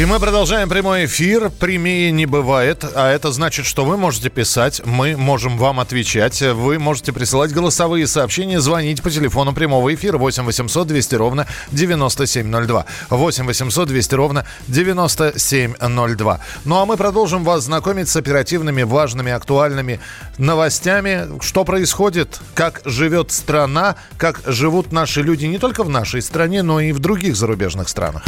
И 0.00 0.04
мы 0.06 0.18
продолжаем 0.18 0.66
прямой 0.70 1.04
эфир. 1.04 1.50
Прямее 1.50 2.10
не 2.10 2.24
бывает. 2.24 2.86
А 2.94 3.10
это 3.12 3.32
значит, 3.32 3.66
что 3.66 3.84
вы 3.84 3.98
можете 3.98 4.30
писать, 4.30 4.80
мы 4.86 5.14
можем 5.14 5.58
вам 5.58 5.78
отвечать. 5.78 6.40
Вы 6.40 6.78
можете 6.78 7.12
присылать 7.12 7.52
голосовые 7.52 8.06
сообщения, 8.06 8.62
звонить 8.62 9.02
по 9.02 9.10
телефону 9.10 9.52
прямого 9.52 9.94
эфира 9.94 10.16
8 10.16 10.44
800 10.44 10.86
200 10.86 11.14
ровно 11.16 11.46
9702. 11.72 12.86
8 13.10 13.44
800 13.44 13.88
200 13.88 14.14
ровно 14.14 14.46
9702. 14.68 16.40
Ну 16.64 16.78
а 16.78 16.86
мы 16.86 16.96
продолжим 16.96 17.44
вас 17.44 17.64
знакомить 17.64 18.08
с 18.08 18.16
оперативными, 18.16 18.84
важными, 18.84 19.32
актуальными 19.32 20.00
новостями. 20.38 21.28
Что 21.42 21.64
происходит, 21.64 22.40
как 22.54 22.80
живет 22.86 23.32
страна, 23.32 23.96
как 24.16 24.40
живут 24.46 24.92
наши 24.92 25.20
люди 25.20 25.44
не 25.44 25.58
только 25.58 25.84
в 25.84 25.90
нашей 25.90 26.22
стране, 26.22 26.62
но 26.62 26.80
и 26.80 26.92
в 26.92 27.00
других 27.00 27.36
зарубежных 27.36 27.90
странах. 27.90 28.22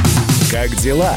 Как 0.50 0.76
дела, 0.76 1.16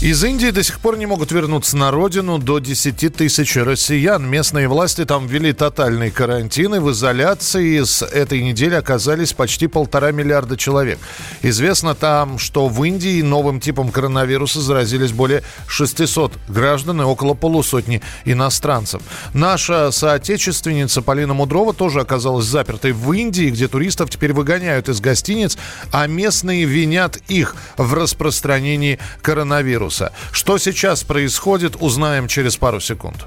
Из 0.00 0.22
Индии 0.22 0.50
до 0.50 0.62
сих 0.62 0.78
пор 0.78 0.96
не 0.96 1.06
могут 1.06 1.32
вернуться 1.32 1.76
на 1.76 1.90
родину 1.90 2.38
до 2.38 2.60
10 2.60 3.16
тысяч 3.16 3.56
россиян. 3.56 4.24
Местные 4.24 4.68
власти 4.68 5.04
там 5.04 5.26
ввели 5.26 5.52
тотальный 5.52 6.12
карантин, 6.12 6.76
и 6.76 6.78
в 6.78 6.92
изоляции 6.92 7.82
с 7.82 8.02
этой 8.06 8.40
недели 8.44 8.76
оказались 8.76 9.32
почти 9.32 9.66
полтора 9.66 10.12
миллиарда 10.12 10.56
человек. 10.56 11.00
Известно 11.42 11.96
там, 11.96 12.38
что 12.38 12.68
в 12.68 12.84
Индии 12.84 13.22
новым 13.22 13.58
типом 13.58 13.90
коронавируса 13.90 14.60
заразились 14.60 15.10
более 15.10 15.42
600 15.66 16.32
граждан 16.46 17.00
и 17.00 17.04
около 17.04 17.34
полусотни 17.34 18.00
иностранцев. 18.24 19.02
Наша 19.34 19.90
соотечественница 19.90 21.02
Полина 21.02 21.34
Мудрова 21.34 21.74
тоже 21.74 22.02
оказалась 22.02 22.44
запертой 22.44 22.92
в 22.92 23.12
Индии, 23.12 23.50
где 23.50 23.66
туристов 23.66 24.10
теперь 24.10 24.32
выгоняют 24.32 24.88
из 24.88 25.00
гостиниц, 25.00 25.58
а 25.90 26.06
местные 26.06 26.66
винят 26.66 27.16
их 27.26 27.56
в 27.76 27.94
распространении 27.94 29.00
коронавируса 29.22 29.87
вируса. 29.88 30.12
Что 30.32 30.58
сейчас 30.58 31.02
происходит, 31.04 31.76
узнаем 31.80 32.28
через 32.28 32.56
пару 32.56 32.80
секунд. 32.80 33.26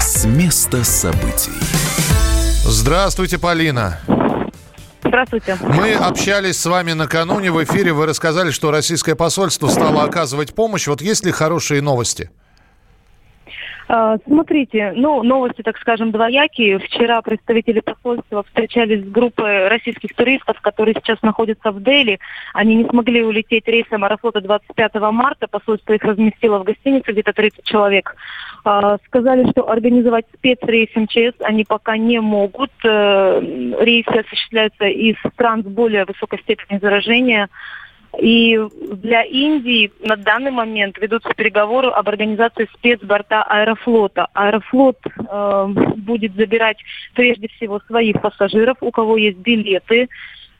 С 0.00 0.24
места 0.24 0.84
событий. 0.84 1.52
Здравствуйте, 2.64 3.38
Полина. 3.38 3.98
Здравствуйте. 5.02 5.58
Мы 5.62 5.94
общались 5.94 6.60
с 6.60 6.66
вами 6.66 6.92
накануне 6.92 7.50
в 7.50 7.64
эфире. 7.64 7.92
Вы 7.92 8.06
рассказали, 8.06 8.50
что 8.50 8.70
российское 8.70 9.14
посольство 9.14 9.68
стало 9.68 10.04
оказывать 10.04 10.54
помощь. 10.54 10.86
Вот 10.86 11.00
есть 11.00 11.24
ли 11.24 11.32
хорошие 11.32 11.80
новости? 11.80 12.30
А, 13.92 14.18
смотрите, 14.24 14.92
ну, 14.94 15.24
новости, 15.24 15.62
так 15.62 15.76
скажем, 15.76 16.12
двоякие. 16.12 16.78
Вчера 16.78 17.20
представители 17.22 17.80
посольства 17.80 18.44
встречались 18.44 19.04
с 19.04 19.08
группой 19.08 19.66
российских 19.66 20.14
туристов, 20.14 20.60
которые 20.60 20.94
сейчас 20.94 21.20
находятся 21.22 21.72
в 21.72 21.82
Дели. 21.82 22.20
Они 22.54 22.76
не 22.76 22.84
смогли 22.84 23.24
улететь 23.24 23.66
рейсом 23.66 24.04
Аэрофлота 24.04 24.42
25 24.42 24.94
марта. 25.10 25.48
Посольство 25.48 25.92
их 25.92 26.04
разместило 26.04 26.60
в 26.60 26.62
гостинице, 26.62 27.10
где-то 27.10 27.32
30 27.32 27.64
человек. 27.64 28.14
А, 28.64 28.98
сказали, 29.06 29.50
что 29.50 29.68
организовать 29.68 30.26
спецрейс 30.36 30.90
МЧС 30.94 31.40
они 31.40 31.64
пока 31.64 31.96
не 31.96 32.20
могут. 32.20 32.70
Э, 32.84 33.40
рейсы 33.80 34.08
осуществляются 34.08 34.84
из 34.84 35.16
стран 35.32 35.64
с 35.64 35.66
более 35.66 36.04
высокой 36.04 36.38
степенью 36.38 36.80
заражения. 36.80 37.48
И 38.18 38.58
для 38.92 39.22
Индии 39.22 39.92
на 40.00 40.16
данный 40.16 40.50
момент 40.50 40.98
ведутся 40.98 41.30
переговоры 41.34 41.88
об 41.88 42.08
организации 42.08 42.68
спецборта 42.74 43.42
Аэрофлота. 43.44 44.26
Аэрофлот 44.34 44.98
э, 45.06 45.66
будет 45.96 46.34
забирать 46.34 46.78
прежде 47.14 47.48
всего 47.48 47.80
своих 47.86 48.20
пассажиров, 48.20 48.78
у 48.80 48.90
кого 48.90 49.16
есть 49.16 49.38
билеты 49.38 50.08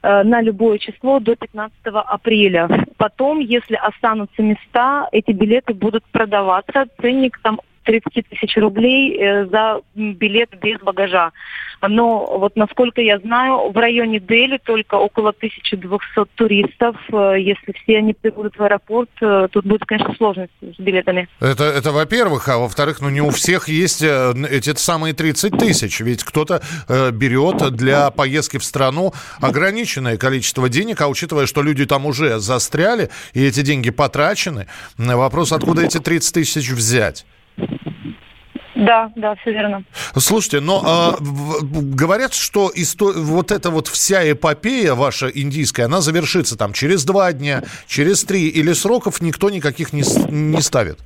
э, 0.02 0.22
на 0.22 0.40
любое 0.40 0.78
число 0.78 1.18
до 1.18 1.34
15 1.34 1.76
апреля. 1.86 2.68
Потом, 2.96 3.40
если 3.40 3.74
останутся 3.74 4.42
места, 4.42 5.08
эти 5.10 5.32
билеты 5.32 5.74
будут 5.74 6.04
продаваться. 6.12 6.86
Ценник 7.00 7.40
там 7.42 7.60
30 7.84 8.28
тысяч 8.28 8.56
рублей 8.56 9.16
э, 9.18 9.46
за 9.46 9.80
билет 9.94 10.50
без 10.60 10.78
багажа. 10.80 11.32
Но 11.88 12.38
вот 12.38 12.56
насколько 12.56 13.00
я 13.00 13.18
знаю, 13.18 13.70
в 13.70 13.76
районе 13.76 14.20
Дели 14.20 14.58
только 14.58 14.96
около 14.96 15.30
1200 15.30 16.26
туристов. 16.34 16.96
Э, 17.12 17.36
если 17.38 17.72
все 17.72 17.98
они 17.98 18.12
прибудут 18.12 18.56
в 18.56 18.62
аэропорт, 18.62 19.08
э, 19.22 19.48
тут 19.50 19.64
будет, 19.64 19.86
конечно, 19.86 20.14
сложность 20.14 20.52
с 20.60 20.78
билетами. 20.78 21.28
Это, 21.40 21.64
это 21.64 21.92
во-первых. 21.92 22.48
А 22.48 22.58
во-вторых, 22.58 23.00
ну 23.00 23.08
не 23.08 23.22
у 23.22 23.30
всех 23.30 23.68
есть 23.68 24.02
эти 24.02 24.74
самые 24.76 25.14
30 25.14 25.56
тысяч. 25.56 26.00
Ведь 26.00 26.22
кто-то 26.22 26.60
э, 26.88 27.10
берет 27.12 27.74
для 27.74 28.10
поездки 28.10 28.58
в 28.58 28.64
страну 28.64 29.12
ограниченное 29.40 30.18
количество 30.18 30.68
денег, 30.68 31.00
а 31.00 31.08
учитывая, 31.08 31.46
что 31.46 31.62
люди 31.62 31.86
там 31.86 32.04
уже 32.04 32.40
застряли, 32.40 33.08
и 33.32 33.44
эти 33.44 33.62
деньги 33.62 33.90
потрачены, 33.90 34.66
вопрос, 34.98 35.52
откуда 35.52 35.82
эти 35.82 35.98
30 35.98 36.34
тысяч 36.34 36.70
взять? 36.70 37.24
Да, 38.74 39.12
да, 39.14 39.34
все 39.36 39.52
верно. 39.52 39.84
Слушайте, 40.16 40.60
но 40.60 41.18
э, 41.20 41.24
говорят, 41.62 42.32
что 42.32 42.70
исто... 42.74 43.12
вот 43.14 43.52
эта 43.52 43.70
вот 43.70 43.88
вся 43.88 44.32
эпопея 44.32 44.94
ваша 44.94 45.26
индийская, 45.26 45.84
она 45.84 46.00
завершится 46.00 46.56
там 46.56 46.72
через 46.72 47.04
два 47.04 47.32
дня, 47.32 47.62
через 47.86 48.24
три, 48.24 48.48
или 48.48 48.72
сроков 48.72 49.20
никто 49.20 49.50
никаких 49.50 49.92
не, 49.92 50.02
не 50.30 50.62
ставит? 50.62 50.98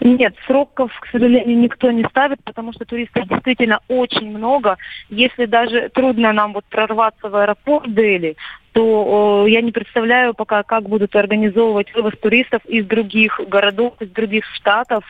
Нет, 0.00 0.34
сроков, 0.46 0.90
к 1.00 1.06
сожалению, 1.06 1.58
никто 1.58 1.90
не 1.90 2.04
ставит, 2.04 2.42
потому 2.44 2.74
что 2.74 2.84
туристов 2.84 3.26
действительно 3.26 3.80
очень 3.88 4.36
много. 4.36 4.76
Если 5.08 5.46
даже 5.46 5.88
трудно 5.94 6.32
нам 6.32 6.52
вот 6.52 6.66
прорваться 6.66 7.30
в 7.30 7.36
аэропорт 7.36 7.94
Дели, 7.94 8.36
то 8.74 9.44
э, 9.46 9.50
я 9.50 9.62
не 9.62 9.70
представляю 9.70 10.34
пока, 10.34 10.64
как 10.64 10.88
будут 10.88 11.14
организовывать 11.14 11.94
вывоз 11.94 12.14
туристов 12.20 12.60
из 12.66 12.84
других 12.84 13.40
городов, 13.48 13.94
из 14.00 14.10
других 14.10 14.44
штатов, 14.52 15.04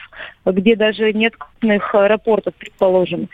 где 0.45 0.77
даже 0.77 1.11
нет 1.15 1.35
крупных 1.35 1.95
аэропортов, 1.95 2.55
предположим. 2.55 3.31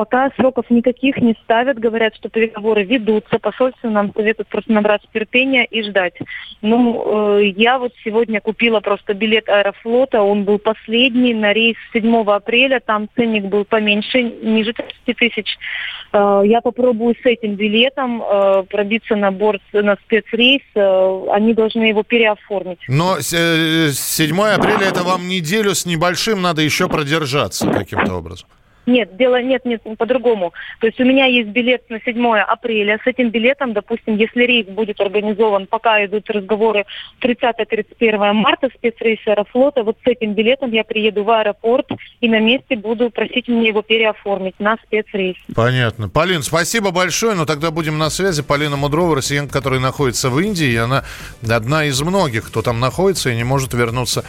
Пока 0.00 0.30
сроков 0.34 0.64
никаких 0.70 1.18
не 1.18 1.36
ставят, 1.44 1.78
говорят, 1.78 2.16
что 2.16 2.30
переговоры 2.30 2.84
ведутся, 2.84 3.38
посольство 3.38 3.90
нам 3.90 4.14
советует 4.14 4.48
просто 4.48 4.72
набраться 4.72 5.06
терпения 5.12 5.66
и 5.66 5.82
ждать. 5.82 6.14
Ну, 6.62 7.36
э, 7.36 7.48
я 7.54 7.78
вот 7.78 7.92
сегодня 8.02 8.40
купила 8.40 8.80
просто 8.80 9.12
билет 9.12 9.50
Аэрофлота, 9.50 10.22
он 10.22 10.44
был 10.44 10.58
последний 10.58 11.34
на 11.34 11.52
рейс 11.52 11.76
7 11.92 12.16
апреля, 12.30 12.80
там 12.80 13.10
ценник 13.14 13.44
был 13.44 13.66
поменьше, 13.66 14.22
ниже 14.22 14.72
30 14.72 15.18
тысяч. 15.18 15.58
Э, 16.14 16.40
я 16.46 16.62
попробую 16.62 17.14
с 17.22 17.26
этим 17.26 17.56
билетом 17.56 18.22
э, 18.22 18.62
пробиться 18.70 19.16
на 19.16 19.30
борт, 19.30 19.60
на 19.74 19.96
спецрейс, 19.96 20.62
э, 20.76 21.26
они 21.30 21.52
должны 21.52 21.82
его 21.82 22.04
переоформить. 22.04 22.80
Но 22.88 23.20
7 23.20 24.40
апреля 24.40 24.86
это 24.86 25.02
вам 25.02 25.28
неделю 25.28 25.74
с 25.74 25.84
небольшим 25.84 26.40
надо 26.40 26.62
еще 26.62 26.88
продержаться 26.88 27.70
каким-то 27.70 28.14
образом. 28.14 28.48
Нет, 28.86 29.16
дело 29.16 29.40
нет, 29.42 29.64
нет, 29.64 29.82
по-другому. 29.98 30.52
То 30.80 30.86
есть 30.86 31.00
у 31.00 31.04
меня 31.04 31.26
есть 31.26 31.48
билет 31.48 31.88
на 31.90 32.00
7 32.00 32.38
апреля. 32.38 32.98
С 33.04 33.06
этим 33.06 33.30
билетом, 33.30 33.72
допустим, 33.72 34.16
если 34.16 34.44
рейс 34.44 34.66
будет 34.66 35.00
организован, 35.00 35.66
пока 35.66 36.04
идут 36.04 36.28
разговоры 36.30 36.86
30-31 37.20 38.32
марта, 38.32 38.68
спецрейс 38.74 39.18
Аэрофлота, 39.26 39.84
вот 39.84 39.96
с 40.04 40.06
этим 40.06 40.34
билетом 40.34 40.72
я 40.72 40.84
приеду 40.84 41.24
в 41.24 41.30
аэропорт 41.30 41.86
и 42.20 42.28
на 42.28 42.40
месте 42.40 42.76
буду 42.76 43.10
просить 43.10 43.48
мне 43.48 43.68
его 43.68 43.82
переоформить 43.82 44.58
на 44.58 44.76
спецрейс. 44.84 45.36
Понятно. 45.54 46.08
Полин, 46.08 46.42
спасибо 46.42 46.90
большое, 46.90 47.34
но 47.34 47.46
тогда 47.46 47.70
будем 47.70 47.98
на 47.98 48.10
связи. 48.10 48.42
Полина 48.42 48.76
Мудрова, 48.76 49.16
россиянка, 49.16 49.52
которая 49.52 49.80
находится 49.80 50.30
в 50.30 50.38
Индии, 50.40 50.68
и 50.68 50.76
она 50.76 51.04
одна 51.48 51.84
из 51.84 52.00
многих, 52.02 52.46
кто 52.46 52.62
там 52.62 52.80
находится 52.80 53.30
и 53.30 53.36
не 53.36 53.44
может 53.44 53.74
вернуться 53.74 54.24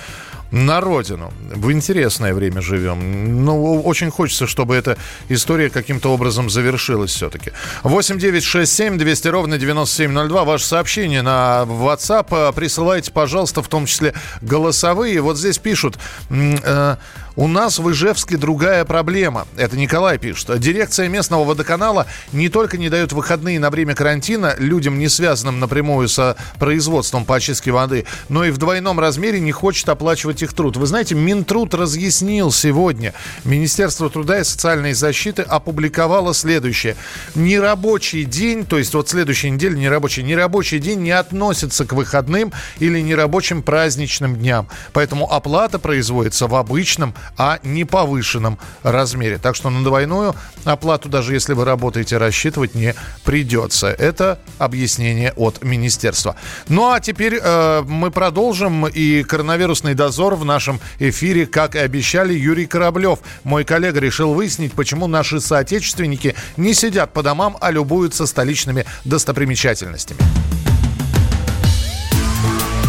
на 0.51 0.81
родину. 0.81 1.33
В 1.53 1.71
интересное 1.71 2.33
время 2.33 2.61
живем. 2.61 3.45
Ну, 3.45 3.81
очень 3.81 4.11
хочется, 4.11 4.47
чтобы 4.47 4.75
эта 4.75 4.97
история 5.29 5.69
каким-то 5.69 6.13
образом 6.13 6.49
завершилась 6.49 7.11
все-таки. 7.11 7.51
8 7.83 8.19
9 8.19 8.43
6 8.43 8.71
7 8.71 8.97
200 8.97 9.27
ровно 9.29 9.57
9702. 9.57 10.43
Ваше 10.43 10.65
сообщение 10.65 11.21
на 11.21 11.63
WhatsApp 11.67 12.53
присылайте, 12.53 13.11
пожалуйста, 13.11 13.63
в 13.63 13.67
том 13.67 13.85
числе 13.85 14.13
голосовые. 14.41 15.21
Вот 15.21 15.37
здесь 15.37 15.57
пишут... 15.57 15.97
Э, 16.29 16.97
у 17.35 17.47
нас 17.47 17.79
в 17.79 17.89
Ижевске 17.89 18.35
другая 18.35 18.83
проблема. 18.83 19.47
Это 19.55 19.77
Николай 19.77 20.17
пишет. 20.17 20.59
Дирекция 20.59 21.07
местного 21.07 21.45
водоканала 21.45 22.05
не 22.33 22.49
только 22.49 22.77
не 22.77 22.89
дает 22.89 23.13
выходные 23.13 23.59
на 23.59 23.69
время 23.69 23.95
карантина 23.95 24.55
людям, 24.57 24.99
не 24.99 25.07
связанным 25.07 25.59
напрямую 25.59 26.09
с 26.09 26.35
производством 26.59 27.23
по 27.23 27.37
очистке 27.37 27.71
воды, 27.71 28.05
но 28.27 28.43
и 28.43 28.51
в 28.51 28.57
двойном 28.57 28.99
размере 28.99 29.39
не 29.39 29.51
хочет 29.51 29.87
оплачивать 29.87 30.40
их 30.41 30.53
труд. 30.53 30.77
Вы 30.77 30.85
знаете, 30.85 31.15
Минтруд 31.15 31.73
разъяснил 31.73 32.51
сегодня. 32.51 33.13
Министерство 33.43 34.09
труда 34.09 34.39
и 34.39 34.43
социальной 34.43 34.93
защиты 34.93 35.41
опубликовало 35.41 36.33
следующее. 36.33 36.95
Нерабочий 37.35 38.23
день, 38.23 38.65
то 38.65 38.77
есть 38.77 38.93
вот 38.93 39.09
следующая 39.09 39.49
неделя 39.49 39.75
нерабочий, 39.75 40.23
нерабочий 40.23 40.79
день 40.79 40.99
не 41.01 41.11
относится 41.11 41.85
к 41.85 41.93
выходным 41.93 42.51
или 42.79 42.99
нерабочим 43.01 43.63
праздничным 43.63 44.35
дням. 44.35 44.67
Поэтому 44.93 45.31
оплата 45.31 45.79
производится 45.79 46.47
в 46.47 46.55
обычном 46.55 47.13
о 47.37 47.57
неповышенном 47.63 48.57
размере. 48.83 49.37
Так 49.37 49.55
что 49.55 49.69
на 49.69 49.83
двойную 49.83 50.35
оплату, 50.63 51.09
даже 51.09 51.33
если 51.33 51.53
вы 51.53 51.65
работаете, 51.65 52.17
рассчитывать 52.17 52.75
не 52.75 52.95
придется. 53.23 53.87
Это 53.87 54.39
объяснение 54.57 55.33
от 55.35 55.63
министерства. 55.63 56.35
Ну 56.67 56.91
а 56.91 56.99
теперь 56.99 57.39
э, 57.41 57.81
мы 57.87 58.11
продолжим. 58.11 58.87
И 58.87 59.23
коронавирусный 59.23 59.93
дозор 59.93 60.30
в 60.35 60.45
нашем 60.45 60.79
эфире, 60.99 61.45
как 61.45 61.75
и 61.75 61.79
обещали, 61.79 62.33
Юрий 62.33 62.65
Кораблев. 62.65 63.19
Мой 63.43 63.63
коллега 63.63 63.99
решил 63.99 64.33
выяснить, 64.33 64.73
почему 64.73 65.07
наши 65.07 65.39
соотечественники 65.39 66.35
не 66.57 66.73
сидят 66.73 67.13
по 67.13 67.23
домам, 67.23 67.57
а 67.59 67.71
любуются 67.71 68.25
столичными 68.25 68.85
достопримечательностями. 69.05 70.19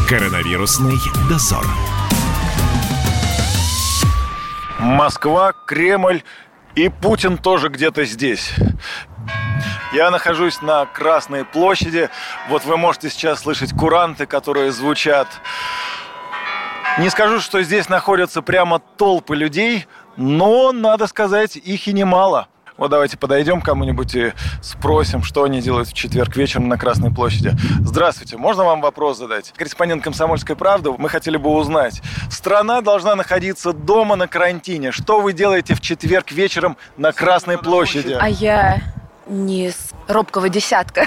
Коронавирусный 0.08 0.96
дозор. 1.28 1.66
Москва, 4.78 5.52
Кремль 5.66 6.22
и 6.74 6.88
Путин 6.88 7.38
тоже 7.38 7.68
где-то 7.68 8.04
здесь. 8.04 8.52
Я 9.92 10.10
нахожусь 10.10 10.62
на 10.62 10.86
Красной 10.86 11.44
площади. 11.44 12.08
Вот 12.48 12.64
вы 12.64 12.76
можете 12.76 13.10
сейчас 13.10 13.40
слышать 13.40 13.72
куранты, 13.72 14.26
которые 14.26 14.72
звучат. 14.72 15.28
Не 16.98 17.08
скажу, 17.08 17.40
что 17.40 17.62
здесь 17.62 17.88
находятся 17.88 18.42
прямо 18.42 18.78
толпы 18.78 19.34
людей, 19.34 19.86
но, 20.16 20.72
надо 20.72 21.06
сказать, 21.06 21.56
их 21.56 21.88
и 21.88 21.92
немало. 21.92 22.48
Вот 22.76 22.90
давайте 22.90 23.16
подойдем 23.16 23.62
к 23.62 23.64
кому-нибудь 23.64 24.14
и 24.14 24.32
спросим, 24.60 25.22
что 25.22 25.44
они 25.44 25.62
делают 25.62 25.88
в 25.88 25.94
четверг 25.94 26.36
вечером 26.36 26.68
на 26.68 26.76
Красной 26.76 27.10
площади. 27.10 27.52
Здравствуйте, 27.80 28.36
можно 28.36 28.64
вам 28.64 28.82
вопрос 28.82 29.18
задать? 29.18 29.52
Корреспондент 29.56 30.02
«Комсомольской 30.02 30.54
правды», 30.54 30.90
мы 30.98 31.08
хотели 31.08 31.38
бы 31.38 31.50
узнать. 31.50 32.02
Страна 32.30 32.82
должна 32.82 33.14
находиться 33.14 33.72
дома 33.72 34.16
на 34.16 34.28
карантине. 34.28 34.92
Что 34.92 35.20
вы 35.20 35.32
делаете 35.32 35.74
в 35.74 35.80
четверг 35.80 36.30
вечером 36.30 36.76
на 36.96 37.12
Красной 37.12 37.56
площади? 37.56 38.16
А 38.20 38.28
я 38.28 38.82
не 39.26 39.70
с 39.70 39.90
робкого 40.08 40.48
десятка. 40.48 41.06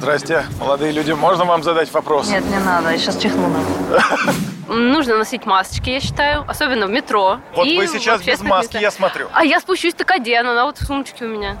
Здрасте, 0.00 0.44
молодые 0.60 0.92
люди, 0.92 1.12
можно 1.12 1.44
вам 1.44 1.62
задать 1.62 1.92
вопрос? 1.92 2.28
Нет, 2.28 2.44
не 2.50 2.58
надо, 2.58 2.90
я 2.90 2.98
сейчас 2.98 3.16
чихну. 3.16 3.48
Нужно 4.68 5.16
носить 5.16 5.46
масочки, 5.46 5.90
я 5.90 6.00
считаю, 6.00 6.44
особенно 6.48 6.86
в 6.86 6.90
метро. 6.90 7.38
Вот 7.54 7.66
и 7.66 7.78
вы 7.78 7.86
сейчас 7.86 8.20
без 8.22 8.40
маски, 8.42 8.64
местах. 8.66 8.82
я 8.82 8.90
смотрю. 8.90 9.28
А 9.32 9.44
я 9.44 9.60
спущусь, 9.60 9.94
так 9.94 10.10
одену, 10.10 10.50
она 10.50 10.64
вот 10.64 10.78
в 10.78 10.84
сумочке 10.84 11.24
у 11.24 11.28
меня. 11.28 11.56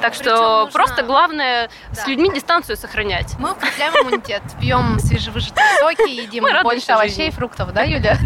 Так 0.00 0.14
что 0.14 0.30
нужно- 0.64 0.70
просто 0.72 1.02
главное 1.02 1.68
с 1.92 1.98
Да. 1.98 2.06
людьми 2.06 2.30
дистанцию 2.34 2.76
сохранять. 2.78 3.34
Мы 3.38 3.52
укрепляем 3.52 3.92
иммунитет, 4.02 4.42
пьем 4.58 4.98
свежевыжатые 5.00 5.66
соки, 5.80 6.08
едим 6.22 6.44
больше 6.62 6.92
овощей 6.92 7.10
жизни. 7.10 7.26
и 7.28 7.30
фруктов, 7.30 7.72
да, 7.74 7.82
Юля? 7.82 8.16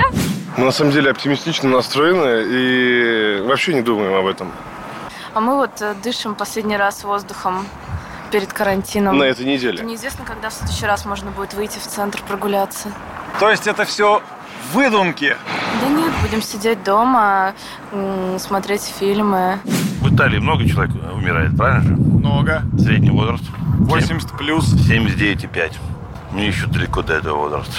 Мы 0.56 0.64
на 0.64 0.72
самом 0.72 0.92
деле 0.92 1.10
оптимистично 1.10 1.68
настроены 1.68 2.44
и 2.48 3.40
вообще 3.42 3.74
не 3.74 3.82
думаем 3.82 4.14
об 4.14 4.26
этом. 4.26 4.52
А 5.32 5.40
мы 5.40 5.56
вот 5.56 5.80
э, 5.80 5.94
дышим 6.02 6.34
последний 6.34 6.76
раз 6.76 7.04
воздухом 7.04 7.66
перед 8.30 8.52
карантином. 8.52 9.18
На 9.18 9.24
этой 9.24 9.44
неделе. 9.44 9.84
Неизвестно, 9.84 10.24
когда 10.24 10.50
в 10.50 10.52
следующий 10.52 10.86
раз 10.86 11.04
можно 11.04 11.30
будет 11.30 11.54
выйти 11.54 11.78
в 11.78 11.86
центр 11.86 12.22
прогуляться. 12.26 12.90
То 13.38 13.50
есть 13.50 13.66
это 13.66 13.84
все 13.84 14.22
выдумки? 14.72 15.36
Да 15.80 15.88
нет, 15.88 16.12
будем 16.22 16.42
сидеть 16.42 16.82
дома, 16.82 17.54
смотреть 18.38 18.82
фильмы. 18.82 19.60
В 20.00 20.14
Италии 20.14 20.38
много 20.38 20.68
человек 20.68 20.94
умирает, 21.14 21.56
правильно 21.56 21.82
же? 21.82 21.94
Много. 21.96 22.62
Средний 22.78 23.10
возраст 23.10 23.44
80 23.78 24.36
плюс. 24.36 24.72
79,5. 24.74 25.72
Мне 26.32 26.46
еще 26.46 26.66
далеко 26.66 27.02
до 27.02 27.14
этого 27.14 27.38
возраста. 27.48 27.72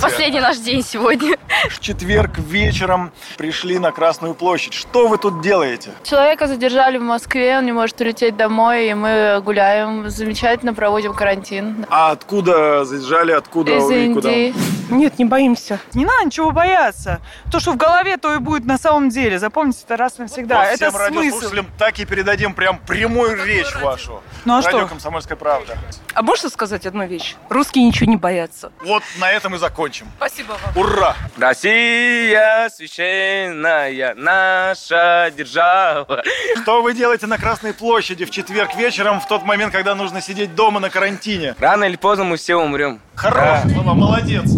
Последний 0.00 0.40
наш 0.40 0.58
день 0.58 0.82
сегодня. 0.82 1.38
В 1.70 1.80
четверг 1.80 2.38
вечером 2.38 3.12
пришли 3.38 3.78
на 3.78 3.92
Красную 3.92 4.34
площадь. 4.34 4.74
Что 4.74 5.08
вы 5.08 5.16
тут 5.16 5.40
делаете? 5.40 5.90
Человека 6.02 6.46
задержали 6.46 6.98
в 6.98 7.02
Москве, 7.02 7.56
он 7.56 7.64
не 7.64 7.72
может 7.72 7.98
улететь 8.00 8.36
домой, 8.36 8.90
и 8.90 8.94
мы 8.94 9.40
гуляем, 9.42 10.10
замечательно 10.10 10.74
проводим 10.74 11.14
карантин. 11.14 11.86
А 11.88 12.10
откуда 12.10 12.84
заезжали, 12.84 13.32
откуда 13.32 13.78
Из 13.78 13.90
и 13.90 14.12
куда? 14.12 14.30
Индии. 14.30 14.54
Нет, 14.90 15.18
не 15.18 15.24
боимся. 15.24 15.80
Не 15.94 16.04
надо 16.04 16.26
ничего 16.26 16.50
бояться. 16.50 17.20
То, 17.50 17.58
что 17.58 17.72
в 17.72 17.76
голове, 17.78 18.18
то 18.18 18.34
и 18.34 18.38
будет 18.38 18.66
на 18.66 18.76
самом 18.76 19.08
деле. 19.08 19.38
Запомните 19.38 19.78
это 19.86 19.96
раз 19.96 20.18
навсегда. 20.18 20.58
Вот 20.58 20.64
это 20.66 20.76
всем 20.76 20.90
смысл. 20.90 21.16
радиослушателям 21.16 21.66
так 21.78 21.98
и 21.98 22.04
передадим 22.04 22.52
прям 22.52 22.78
прямую 22.86 23.42
речь 23.44 23.74
вашу. 23.76 24.20
Ну 24.44 24.58
а 24.58 24.60
Радио 24.60 24.80
что? 24.80 24.88
«Комсомольская 24.88 25.36
правда». 25.38 25.78
А 26.12 26.22
можно 26.22 26.50
сказать 26.50 26.84
одну 26.84 27.06
вещь? 27.06 27.36
Русские 27.48 27.86
ничего 27.94 28.10
не 28.10 28.16
боятся. 28.16 28.72
Вот 28.84 29.02
на 29.18 29.30
этом 29.30 29.54
и 29.54 29.58
закончим. 29.58 30.06
Спасибо 30.16 30.52
вам. 30.52 30.76
Ура! 30.76 31.16
Россия 31.38 32.68
священная 32.68 34.14
наша 34.14 35.32
держава. 35.36 36.22
Что 36.62 36.82
вы 36.82 36.94
делаете 36.94 37.26
на 37.26 37.38
Красной 37.38 37.72
площади 37.72 38.24
в 38.24 38.30
четверг 38.30 38.74
вечером, 38.74 39.20
в 39.20 39.28
тот 39.28 39.44
момент, 39.44 39.72
когда 39.72 39.94
нужно 39.94 40.20
сидеть 40.20 40.54
дома 40.54 40.80
на 40.80 40.90
карантине? 40.90 41.54
Рано 41.58 41.84
или 41.84 41.96
поздно 41.96 42.24
мы 42.24 42.36
все 42.36 42.56
умрем. 42.56 43.00
Хорош, 43.14 43.60
Вова, 43.66 43.94
молодец. 43.94 44.50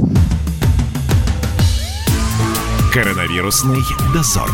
Коронавирусный 2.93 3.83
дозор. 4.15 4.51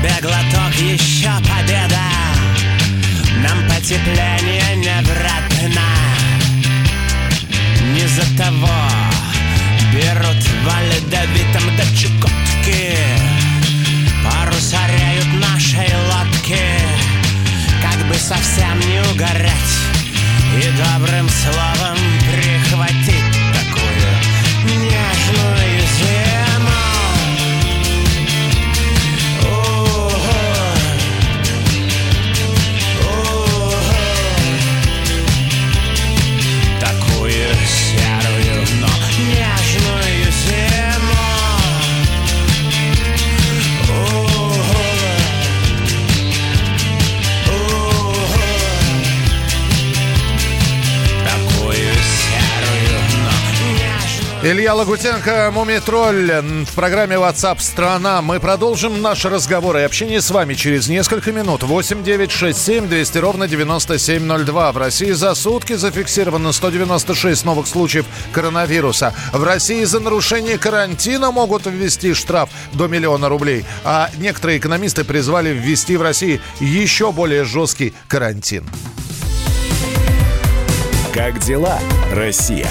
Тебе 0.00 0.12
глоток, 0.22 0.74
еще 0.76 1.30
победа. 1.40 2.00
Нам 3.42 3.68
потепление 3.68 4.76
не 4.76 5.02
вратно 5.02 5.82
Не 7.94 8.06
за 8.06 8.22
того 8.36 8.68
Берут 9.92 10.42
в 10.42 10.68
ледовитом 10.90 11.76
до 11.76 11.84
Чукотки 11.96 12.98
Паруса 14.22 14.78
реют 14.88 15.40
нашей 15.40 15.88
лодки. 16.12 16.60
Как 17.80 18.06
бы 18.08 18.14
совсем 18.14 18.78
не 18.80 19.00
угорать 19.12 19.74
И 20.56 20.70
добрым 20.76 21.28
словом 21.28 21.96
прихватить 22.30 22.69
Илья 54.42 54.72
Лагутенко, 54.72 55.50
Мумитроль. 55.52 56.32
В 56.64 56.74
программе 56.74 57.16
WhatsApp 57.16 57.60
«Страна» 57.60 58.22
мы 58.22 58.40
продолжим 58.40 59.02
наш 59.02 59.26
разговор 59.26 59.76
и 59.76 59.82
общение 59.82 60.22
с 60.22 60.30
вами 60.30 60.54
через 60.54 60.88
несколько 60.88 61.30
минут. 61.30 61.62
8 61.62 62.02
9 62.02 62.30
6 62.30 62.58
7 62.58 62.88
200 62.88 63.18
ровно 63.18 63.46
9702. 63.46 64.72
В 64.72 64.78
России 64.78 65.10
за 65.10 65.34
сутки 65.34 65.74
зафиксировано 65.74 66.52
196 66.52 67.44
новых 67.44 67.66
случаев 67.66 68.06
коронавируса. 68.32 69.12
В 69.34 69.44
России 69.44 69.84
за 69.84 70.00
нарушение 70.00 70.56
карантина 70.56 71.30
могут 71.32 71.66
ввести 71.66 72.14
штраф 72.14 72.48
до 72.72 72.86
миллиона 72.86 73.28
рублей. 73.28 73.66
А 73.84 74.08
некоторые 74.16 74.58
экономисты 74.58 75.04
призвали 75.04 75.50
ввести 75.50 75.98
в 75.98 76.02
России 76.02 76.40
еще 76.60 77.12
более 77.12 77.44
жесткий 77.44 77.92
карантин. 78.08 78.64
Как 81.12 81.38
дела, 81.40 81.78
Россия? 82.10 82.70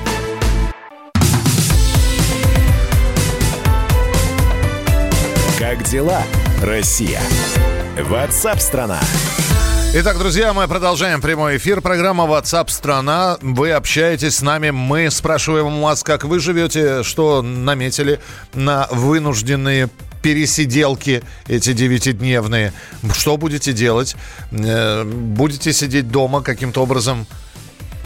Дела, 5.83 6.21
Россия? 6.61 7.21
Ватсап-страна! 7.97 8.99
Итак, 9.93 10.17
друзья, 10.17 10.53
мы 10.53 10.67
продолжаем 10.67 11.19
прямой 11.19 11.57
эфир. 11.57 11.81
Программа 11.81 12.23
WhatsApp 12.23 12.69
страна. 12.69 13.37
Вы 13.41 13.71
общаетесь 13.71 14.37
с 14.37 14.41
нами. 14.41 14.69
Мы 14.69 15.11
спрашиваем 15.11 15.67
у 15.67 15.81
вас, 15.81 16.03
как 16.03 16.23
вы 16.23 16.39
живете, 16.39 17.03
что 17.03 17.41
наметили 17.41 18.19
на 18.53 18.87
вынужденные 18.91 19.89
пересиделки 20.21 21.23
эти 21.47 21.73
девятидневные. 21.73 22.71
Что 23.13 23.35
будете 23.35 23.73
делать? 23.73 24.15
Э, 24.51 25.03
Будете 25.03 25.73
сидеть 25.73 26.09
дома 26.09 26.41
каким-то 26.41 26.83
образом 26.83 27.25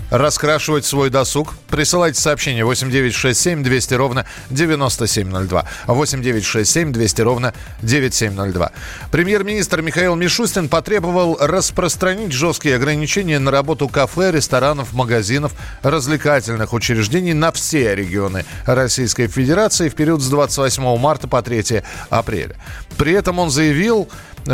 раскрашивать 0.09 0.85
свой 0.85 1.09
досуг. 1.09 1.53
Присылайте 1.69 2.19
сообщение 2.19 2.65
8967 2.65 3.63
200 3.63 3.93
ровно 3.95 4.25
9702. 4.49 5.65
8967 5.87 6.91
200 6.91 7.21
ровно 7.21 7.53
9702. 7.81 8.71
Премьер-министр 9.11 9.81
Михаил 9.81 10.15
Мишустин 10.15 10.69
потребовал 10.69 11.37
распространить 11.39 12.31
жесткие 12.31 12.75
ограничения 12.75 13.39
на 13.39 13.51
работу 13.51 13.87
кафе, 13.87 14.31
ресторанов, 14.31 14.93
магазинов, 14.93 15.53
развлекательных 15.81 16.73
учреждений 16.73 17.33
на 17.33 17.51
все 17.51 17.95
регионы 17.95 18.45
Российской 18.65 19.27
Федерации 19.27 19.89
в 19.89 19.95
период 19.95 20.21
с 20.21 20.29
28 20.29 20.97
марта 20.97 21.27
по 21.27 21.41
3 21.41 21.81
апреля. 22.09 22.55
При 22.97 23.13
этом 23.13 23.39
он 23.39 23.49
заявил, 23.49 24.07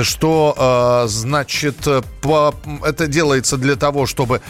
что, 0.03 1.03
э, 1.05 1.07
значит, 1.09 1.75
по- 2.21 2.55
это 2.83 3.07
делается 3.07 3.57
для 3.57 3.75
того, 3.75 4.05
чтобы 4.05 4.41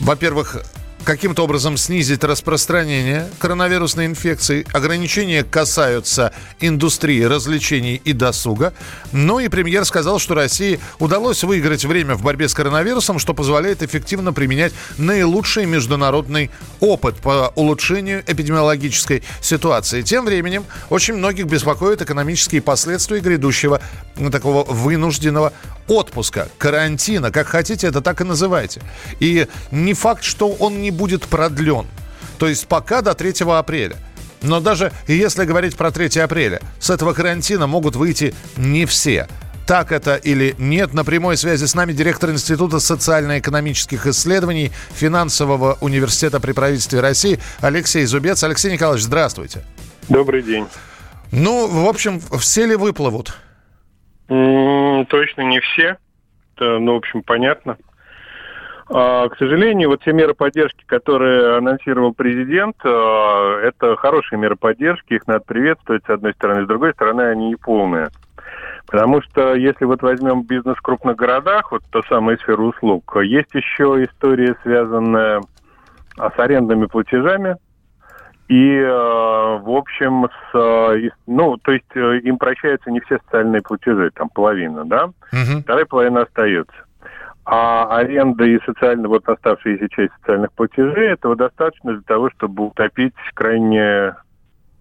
во-первых, 0.00 0.62
каким-то 1.06 1.44
образом 1.44 1.76
снизить 1.76 2.24
распространение 2.24 3.30
коронавирусной 3.38 4.06
инфекции. 4.06 4.66
Ограничения 4.72 5.44
касаются 5.44 6.32
индустрии 6.60 7.22
развлечений 7.22 8.02
и 8.04 8.12
досуга. 8.12 8.74
Ну 9.12 9.38
и 9.38 9.48
премьер 9.48 9.84
сказал, 9.84 10.18
что 10.18 10.34
России 10.34 10.80
удалось 10.98 11.44
выиграть 11.44 11.84
время 11.84 12.16
в 12.16 12.22
борьбе 12.22 12.48
с 12.48 12.54
коронавирусом, 12.54 13.20
что 13.20 13.34
позволяет 13.34 13.84
эффективно 13.84 14.32
применять 14.32 14.72
наилучший 14.98 15.64
международный 15.64 16.50
опыт 16.80 17.16
по 17.18 17.52
улучшению 17.54 18.24
эпидемиологической 18.26 19.22
ситуации. 19.40 20.02
Тем 20.02 20.24
временем 20.24 20.64
очень 20.90 21.14
многих 21.14 21.46
беспокоят 21.46 22.02
экономические 22.02 22.62
последствия 22.62 23.20
грядущего 23.20 23.80
такого 24.32 24.64
вынужденного 24.64 25.52
отпуска, 25.88 26.48
карантина, 26.58 27.30
как 27.30 27.46
хотите, 27.46 27.86
это 27.86 28.00
так 28.00 28.20
и 28.20 28.24
называйте. 28.24 28.82
И 29.20 29.46
не 29.70 29.94
факт, 29.94 30.24
что 30.24 30.48
он 30.48 30.82
не 30.82 30.90
будет 30.96 31.24
продлен. 31.26 31.86
То 32.38 32.48
есть 32.48 32.66
пока 32.66 33.02
до 33.02 33.14
3 33.14 33.32
апреля. 33.48 33.96
Но 34.42 34.60
даже 34.60 34.92
если 35.06 35.44
говорить 35.44 35.76
про 35.76 35.90
3 35.90 36.20
апреля, 36.20 36.60
с 36.78 36.90
этого 36.90 37.12
карантина 37.12 37.66
могут 37.66 37.96
выйти 37.96 38.34
не 38.56 38.84
все. 38.86 39.28
Так 39.66 39.90
это 39.90 40.14
или 40.14 40.54
нет? 40.58 40.94
На 40.94 41.04
прямой 41.04 41.36
связи 41.36 41.64
с 41.64 41.74
нами 41.74 41.92
директор 41.92 42.30
Института 42.30 42.78
социально-экономических 42.78 44.06
исследований 44.06 44.70
Финансового 44.94 45.76
университета 45.80 46.38
при 46.38 46.52
правительстве 46.52 47.00
России 47.00 47.40
Алексей 47.60 48.04
Зубец. 48.04 48.44
Алексей 48.44 48.72
Николаевич, 48.72 49.04
здравствуйте. 49.04 49.64
Добрый 50.08 50.42
день. 50.42 50.66
Ну, 51.32 51.66
в 51.66 51.88
общем, 51.88 52.20
все 52.38 52.66
ли 52.66 52.76
выплывут? 52.76 53.36
М, 54.28 55.04
Точно 55.06 55.42
не 55.42 55.60
все. 55.60 55.96
Это, 56.54 56.78
ну, 56.78 56.94
в 56.94 56.98
общем, 56.98 57.22
понятно. 57.22 57.76
А, 58.88 59.28
К 59.28 59.36
сожалению, 59.36 59.88
вот 59.88 60.02
те 60.04 60.12
меры 60.12 60.34
поддержки, 60.34 60.84
которые 60.86 61.56
анонсировал 61.56 62.14
президент, 62.14 62.76
а, 62.84 63.58
это 63.60 63.96
хорошие 63.96 64.38
меры 64.38 64.56
поддержки, 64.56 65.14
их 65.14 65.26
надо 65.26 65.40
приветствовать 65.40 66.04
с 66.06 66.10
одной 66.10 66.34
стороны, 66.34 66.64
с 66.64 66.68
другой 66.68 66.92
стороны, 66.92 67.22
они 67.22 67.48
не 67.48 67.56
полные. 67.56 68.08
Потому 68.86 69.20
что 69.22 69.54
если 69.54 69.84
вот 69.84 70.02
возьмем 70.02 70.42
бизнес 70.42 70.76
в 70.76 70.82
крупных 70.82 71.16
городах, 71.16 71.72
вот 71.72 71.82
та 71.90 72.00
самая 72.08 72.36
сфера 72.36 72.62
услуг, 72.62 73.16
есть 73.24 73.52
еще 73.52 74.04
история, 74.04 74.56
связанная 74.62 75.40
а, 76.16 76.30
с 76.30 76.38
арендными 76.38 76.86
платежами, 76.86 77.56
и, 78.48 78.80
в 78.80 79.76
общем, 79.76 80.28
с, 80.52 81.10
ну, 81.26 81.56
то 81.56 81.72
есть 81.72 81.96
э, 81.96 82.18
им 82.18 82.38
прощаются 82.38 82.92
не 82.92 83.00
все 83.00 83.18
социальные 83.24 83.60
платежи, 83.62 84.12
там 84.14 84.28
половина, 84.28 84.84
да? 84.84 85.10
Вторая 85.62 85.84
половина 85.84 86.22
остается. 86.22 86.85
А 87.48 87.98
аренда 87.98 88.44
и 88.44 88.58
социально, 88.66 89.08
вот 89.08 89.28
оставшаяся 89.28 89.88
часть 89.88 90.12
социальных 90.20 90.52
платежей, 90.52 91.10
этого 91.10 91.36
достаточно 91.36 91.92
для 91.92 92.02
того, 92.02 92.28
чтобы 92.30 92.66
утопить 92.66 93.14
крайне 93.34 94.16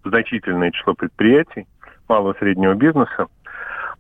значительное 0.04 0.72
число 0.72 0.96
предприятий 0.96 1.68
малого 2.10 2.34
и 2.34 2.40
среднего 2.40 2.74
бизнеса. 2.74 3.28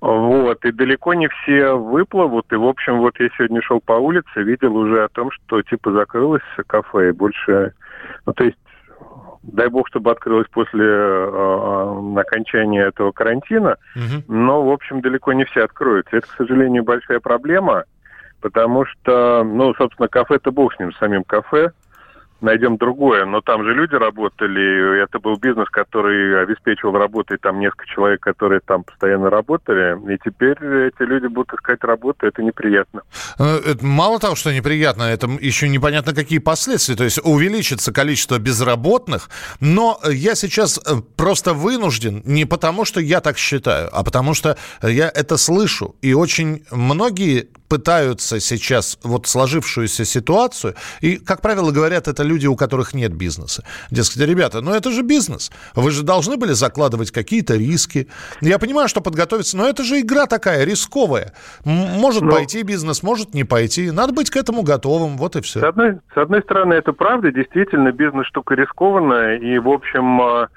Вот, 0.01 0.65
и 0.65 0.72
далеко 0.72 1.13
не 1.13 1.27
все 1.27 1.74
выплывут. 1.74 2.51
И, 2.51 2.55
в 2.55 2.65
общем, 2.65 2.98
вот 3.00 3.19
я 3.19 3.29
сегодня 3.38 3.62
шел 3.62 3.79
по 3.79 3.93
улице, 3.93 4.41
видел 4.41 4.75
уже 4.75 5.03
о 5.03 5.10
том, 5.10 5.29
что 5.29 5.62
типа 5.62 5.91
закрылось 5.91 6.41
кафе, 6.65 7.10
и 7.10 7.12
больше... 7.12 7.74
Ну, 8.25 8.34
то 8.34 8.43
есть, 8.43 8.57
дай 9.43 9.67
бог, 9.69 9.88
чтобы 9.88 10.10
открылось 10.10 10.48
после 10.51 10.86
э, 10.86 12.13
окончания 12.17 12.88
этого 12.88 13.12
карантина, 13.12 13.77
но, 14.27 14.63
в 14.63 14.72
общем, 14.72 15.01
далеко 15.01 15.34
не 15.34 15.45
все 15.45 15.63
откроются. 15.63 16.17
Это, 16.17 16.27
к 16.27 16.36
сожалению, 16.38 16.84
большая 16.84 17.19
проблема, 17.19 17.86
потому 18.42 18.86
что, 18.86 19.44
ну, 19.44 19.74
собственно, 19.75 20.08
кафе-то 20.08 20.51
бог 20.51 20.74
с 20.74 20.80
ним, 20.80 20.94
самим 20.94 21.24
кафе. 21.24 21.72
Найдем 22.42 22.77
другое. 22.77 23.25
Но 23.25 23.42
там 23.42 23.63
же 23.63 23.74
люди 23.74 23.96
работали, 23.96 24.98
и 25.00 25.04
это 25.04 25.20
был 25.20 25.38
бизнес, 25.38 25.70
который 25.70 26.44
обеспечивал 26.44 26.94
работой 26.94 27.38
там 27.38 27.60
несколько 27.60 27.86
человек, 27.88 28.22
которые 28.22 28.60
там 28.60 28.84
постоянно 28.84 29.30
работали. 29.30 29.98
И 30.13 30.18
теперь 30.24 30.58
эти 30.88 31.01
люди 31.01 31.27
будут 31.27 31.54
искать 31.54 31.84
работу, 31.84 32.27
это 32.27 32.44
неприятно. 32.44 33.01
Э, 33.39 33.58
это 33.72 33.86
Мало 33.86 34.20
того, 34.20 34.36
что 34.36 34.54
неприятно, 34.54 35.04
это 35.04 35.27
еще 35.42 35.70
непонятно 35.70 36.13
какие 36.13 36.39
последствия. 36.39 36.96
То 36.96 37.04
есть 37.04 37.20
увеличится 37.24 37.94
количество 37.94 38.38
безработных, 38.39 39.30
но 39.60 40.00
я 40.10 40.36
сейчас 40.36 40.77
э, 40.77 40.96
просто 41.15 41.54
вынужден, 41.54 42.22
не 42.25 42.46
потому 42.46 42.86
что 42.86 43.00
я 43.00 43.22
так 43.22 43.38
считаю, 43.38 43.89
а 43.92 44.04
потому 44.04 44.34
что 44.34 44.58
я 44.82 45.10
это 45.10 45.38
слышу. 45.38 45.96
И 46.01 46.13
очень 46.13 46.63
многие 46.72 47.48
пытаются 47.68 48.39
сейчас 48.39 49.00
вот 49.04 49.27
сложившуюся 49.27 50.06
ситуацию, 50.06 50.75
и, 51.01 51.18
как 51.18 51.42
правило, 51.42 51.72
говорят, 51.72 52.08
это 52.08 52.24
люди, 52.24 52.35
у 52.44 52.56
которых 52.56 52.94
нет 52.94 53.13
бизнеса. 53.13 53.63
Дескать, 53.92 54.22
ребята, 54.22 54.62
ну 54.62 54.74
это 54.74 54.92
же 54.92 55.01
бизнес, 55.01 55.51
вы 55.75 55.92
же 55.92 56.04
должны 56.04 56.38
были 56.38 56.51
закладывать 56.54 57.12
какие-то 57.12 57.56
риски. 57.56 58.08
Я 58.42 58.60
понимаю, 58.60 58.88
что 58.88 59.01
подготовиться, 59.01 59.58
но 59.58 59.68
это 59.68 59.84
же 59.84 60.00
игра 60.00 60.25
такая 60.25 60.63
рисковая. 60.65 61.34
Может 61.63 62.22
но... 62.22 62.30
Ну. 62.30 62.36
пойти 62.36 62.63
бизнес, 62.63 63.04
может 63.04 63.34
не 63.34 63.44
пойти. 63.44 63.92
Надо 63.92 64.13
быть 64.13 64.30
к 64.30 64.36
этому 64.36 64.63
готовым, 64.63 65.18
вот 65.18 65.36
и 65.36 65.42
все. 65.42 65.60
С 65.60 65.63
одной, 65.63 66.00
с 66.13 66.18
одной 66.18 66.42
стороны, 66.42 66.74
это 66.74 66.94
правда, 66.94 67.32
действительно, 67.32 67.92
бизнес 67.92 68.27
штука 68.27 68.56
рискованная, 68.56 69.38
и, 69.38 69.58
в 69.60 69.70
общем, 69.70 70.22
а, 70.22 70.50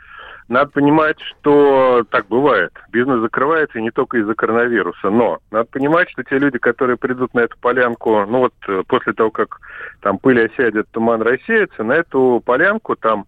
надо 0.48 0.70
понимать, 0.70 1.20
что 1.20 2.04
так 2.10 2.26
бывает. 2.28 2.72
Бизнес 2.90 3.20
закрывается 3.20 3.78
и 3.78 3.82
не 3.82 3.90
только 3.90 4.18
из-за 4.18 4.34
коронавируса. 4.34 5.10
Но 5.10 5.38
надо 5.50 5.68
понимать, 5.70 6.10
что 6.10 6.22
те 6.24 6.38
люди, 6.38 6.58
которые 6.58 6.96
придут 6.96 7.34
на 7.34 7.40
эту 7.40 7.56
полянку, 7.58 8.24
ну 8.26 8.38
вот 8.38 8.54
э, 8.66 8.82
после 8.88 9.12
того, 9.12 9.30
как 9.30 9.60
там 10.00 10.18
пыль 10.18 10.46
осядет, 10.46 10.88
туман 10.90 11.20
рассеется, 11.20 11.84
на 11.84 11.92
эту 11.92 12.42
полянку 12.44 12.96
там 12.96 13.26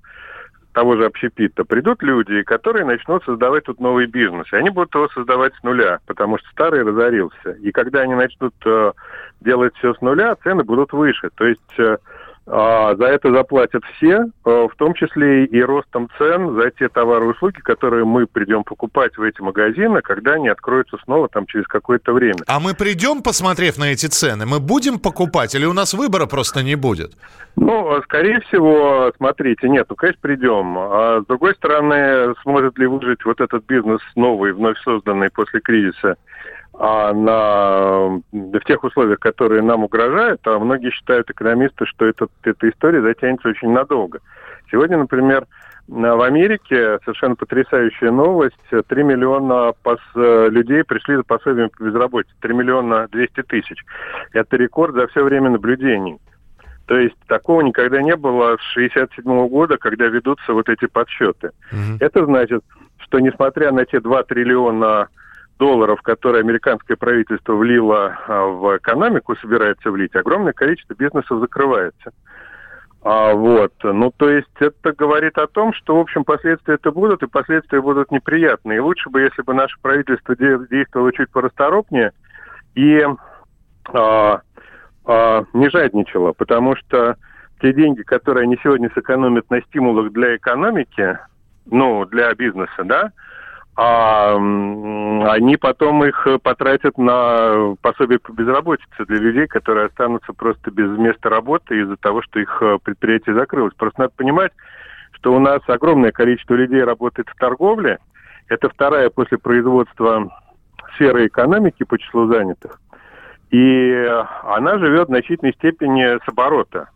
того 0.72 0.96
же 0.96 1.04
общепита 1.04 1.64
придут 1.64 2.02
люди, 2.02 2.42
которые 2.42 2.84
начнут 2.84 3.24
создавать 3.24 3.64
тут 3.64 3.80
новый 3.80 4.06
бизнес. 4.06 4.46
И 4.52 4.56
они 4.56 4.70
будут 4.70 4.94
его 4.94 5.08
создавать 5.08 5.54
с 5.56 5.62
нуля, 5.62 5.98
потому 6.06 6.38
что 6.38 6.48
старый 6.50 6.84
разорился. 6.84 7.50
И 7.60 7.70
когда 7.72 8.00
они 8.00 8.14
начнут 8.14 8.54
э, 8.64 8.92
делать 9.40 9.74
все 9.76 9.92
с 9.94 10.00
нуля, 10.00 10.36
цены 10.42 10.62
будут 10.62 10.92
выше. 10.92 11.28
То 11.34 11.44
есть 11.44 11.78
э, 11.78 11.98
а, 12.52 12.96
за 12.96 13.04
это 13.04 13.30
заплатят 13.32 13.84
все, 13.96 14.24
э, 14.24 14.24
в 14.44 14.74
том 14.76 14.94
числе 14.94 15.44
и 15.44 15.62
ростом 15.62 16.08
цен 16.18 16.56
за 16.60 16.70
те 16.72 16.88
товары 16.88 17.26
и 17.26 17.28
услуги, 17.28 17.60
которые 17.60 18.04
мы 18.04 18.26
придем 18.26 18.64
покупать 18.64 19.16
в 19.16 19.22
эти 19.22 19.40
магазины, 19.40 20.00
когда 20.02 20.32
они 20.32 20.48
откроются 20.48 20.96
снова 21.04 21.28
там 21.28 21.46
через 21.46 21.66
какое-то 21.68 22.12
время. 22.12 22.38
А 22.48 22.58
мы 22.58 22.74
придем, 22.74 23.22
посмотрев 23.22 23.78
на 23.78 23.92
эти 23.92 24.06
цены, 24.06 24.46
мы 24.46 24.58
будем 24.58 24.98
покупать 24.98 25.54
или 25.54 25.64
у 25.64 25.72
нас 25.72 25.94
выбора 25.94 26.26
просто 26.26 26.64
не 26.64 26.74
будет? 26.74 27.12
Ну, 27.54 28.00
скорее 28.02 28.40
всего, 28.40 29.12
смотрите, 29.16 29.68
нет, 29.68 29.86
ну, 29.88 29.94
конечно, 29.94 30.20
придем. 30.20 30.76
А 30.76 31.20
с 31.22 31.26
другой 31.26 31.54
стороны, 31.54 32.34
сможет 32.42 32.76
ли 32.78 32.86
выжить 32.86 33.24
вот 33.24 33.40
этот 33.40 33.64
бизнес 33.66 34.00
новый, 34.16 34.52
вновь 34.52 34.78
созданный 34.82 35.30
после 35.30 35.60
кризиса? 35.60 36.16
А 36.82 37.12
на, 37.12 38.22
в 38.32 38.60
тех 38.64 38.82
условиях, 38.82 39.18
которые 39.18 39.60
нам 39.60 39.84
угрожают, 39.84 40.40
а 40.46 40.58
многие 40.58 40.90
считают 40.90 41.28
экономисты, 41.28 41.84
что 41.84 42.06
это, 42.06 42.26
эта 42.42 42.70
история 42.70 43.02
затянется 43.02 43.48
очень 43.48 43.70
надолго. 43.70 44.20
Сегодня, 44.70 44.96
например, 44.96 45.44
в 45.88 46.22
Америке 46.22 46.98
совершенно 47.04 47.36
потрясающая 47.36 48.10
новость. 48.10 48.56
3 48.70 49.02
миллиона 49.02 49.72
пос... 49.82 50.00
людей 50.14 50.82
пришли 50.84 51.16
за 51.16 51.22
пособием 51.22 51.68
по 51.68 51.84
безработице. 51.84 52.32
3 52.40 52.54
миллиона 52.54 53.08
200 53.08 53.42
тысяч. 53.42 53.84
Это 54.32 54.56
рекорд 54.56 54.94
за 54.94 55.06
все 55.08 55.22
время 55.22 55.50
наблюдений. 55.50 56.16
То 56.86 56.96
есть 56.96 57.16
такого 57.26 57.60
никогда 57.60 58.00
не 58.00 58.16
было 58.16 58.56
с 58.56 58.62
67 58.72 59.22
года, 59.48 59.76
когда 59.76 60.06
ведутся 60.06 60.54
вот 60.54 60.70
эти 60.70 60.86
подсчеты. 60.86 61.50
Mm-hmm. 61.72 61.96
Это 62.00 62.24
значит, 62.24 62.64
что 63.00 63.18
несмотря 63.18 63.70
на 63.70 63.84
те 63.84 64.00
2 64.00 64.22
триллиона 64.22 65.08
долларов, 65.60 66.00
которые 66.00 66.40
американское 66.40 66.96
правительство 66.96 67.52
влило 67.52 68.18
а, 68.26 68.46
в 68.46 68.78
экономику, 68.78 69.36
собирается 69.36 69.90
влить, 69.90 70.16
огромное 70.16 70.54
количество 70.54 70.94
бизнесов 70.94 71.38
закрывается. 71.38 72.12
А, 73.02 73.34
вот, 73.34 73.74
ну, 73.82 74.10
то 74.16 74.30
есть 74.30 74.48
это 74.58 74.92
говорит 74.92 75.36
о 75.38 75.46
том, 75.46 75.72
что, 75.74 75.96
в 75.96 76.00
общем, 76.00 76.24
последствия 76.24 76.74
это 76.74 76.90
будут, 76.90 77.22
и 77.22 77.28
последствия 77.28 77.80
будут 77.80 78.10
неприятные. 78.10 78.78
И 78.78 78.80
лучше 78.80 79.10
бы, 79.10 79.20
если 79.20 79.42
бы 79.42 79.52
наше 79.52 79.76
правительство 79.80 80.34
действовало 80.34 81.12
чуть 81.12 81.30
порасторопнее 81.30 82.12
и 82.74 83.06
а, 83.92 84.40
а, 85.04 85.44
не 85.52 85.68
жадничало, 85.68 86.32
потому 86.32 86.74
что 86.76 87.16
те 87.60 87.74
деньги, 87.74 88.02
которые 88.02 88.44
они 88.44 88.58
сегодня 88.62 88.90
сэкономят 88.94 89.50
на 89.50 89.60
стимулах 89.62 90.10
для 90.12 90.36
экономики, 90.36 91.18
ну, 91.66 92.06
для 92.06 92.32
бизнеса, 92.34 92.84
да, 92.84 93.12
а 93.76 94.34
они 94.34 95.56
потом 95.56 96.04
их 96.04 96.26
потратят 96.42 96.98
на 96.98 97.76
пособие 97.80 98.18
по 98.18 98.32
безработице 98.32 99.04
для 99.06 99.18
людей, 99.18 99.46
которые 99.46 99.86
останутся 99.86 100.32
просто 100.32 100.70
без 100.70 100.90
места 100.98 101.28
работы 101.28 101.80
из-за 101.80 101.96
того, 101.96 102.22
что 102.22 102.40
их 102.40 102.58
э, 102.60 102.78
предприятие 102.82 103.34
закрылось. 103.34 103.74
Просто 103.74 104.00
надо 104.02 104.12
понимать, 104.16 104.52
что 105.12 105.32
у 105.32 105.38
нас 105.38 105.60
огромное 105.66 106.12
количество 106.12 106.54
людей 106.54 106.82
работает 106.82 107.28
в 107.28 107.36
торговле. 107.36 107.98
Это 108.48 108.68
вторая 108.68 109.10
после 109.10 109.38
производства 109.38 110.28
сфера 110.94 111.26
экономики 111.26 111.84
по 111.84 111.98
числу 111.98 112.26
занятых. 112.26 112.80
И 113.50 114.06
она 114.44 114.78
живет 114.78 115.08
в 115.08 115.10
значительной 115.10 115.52
степени 115.54 116.18
с 116.24 116.28
оборота. 116.28 116.88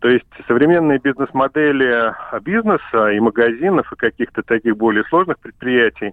То 0.00 0.08
есть 0.08 0.26
современные 0.46 0.98
бизнес-модели 0.98 2.14
бизнеса 2.42 3.08
и 3.10 3.20
магазинов, 3.20 3.92
и 3.92 3.96
каких-то 3.96 4.42
таких 4.42 4.76
более 4.76 5.04
сложных 5.04 5.38
предприятий, 5.40 6.12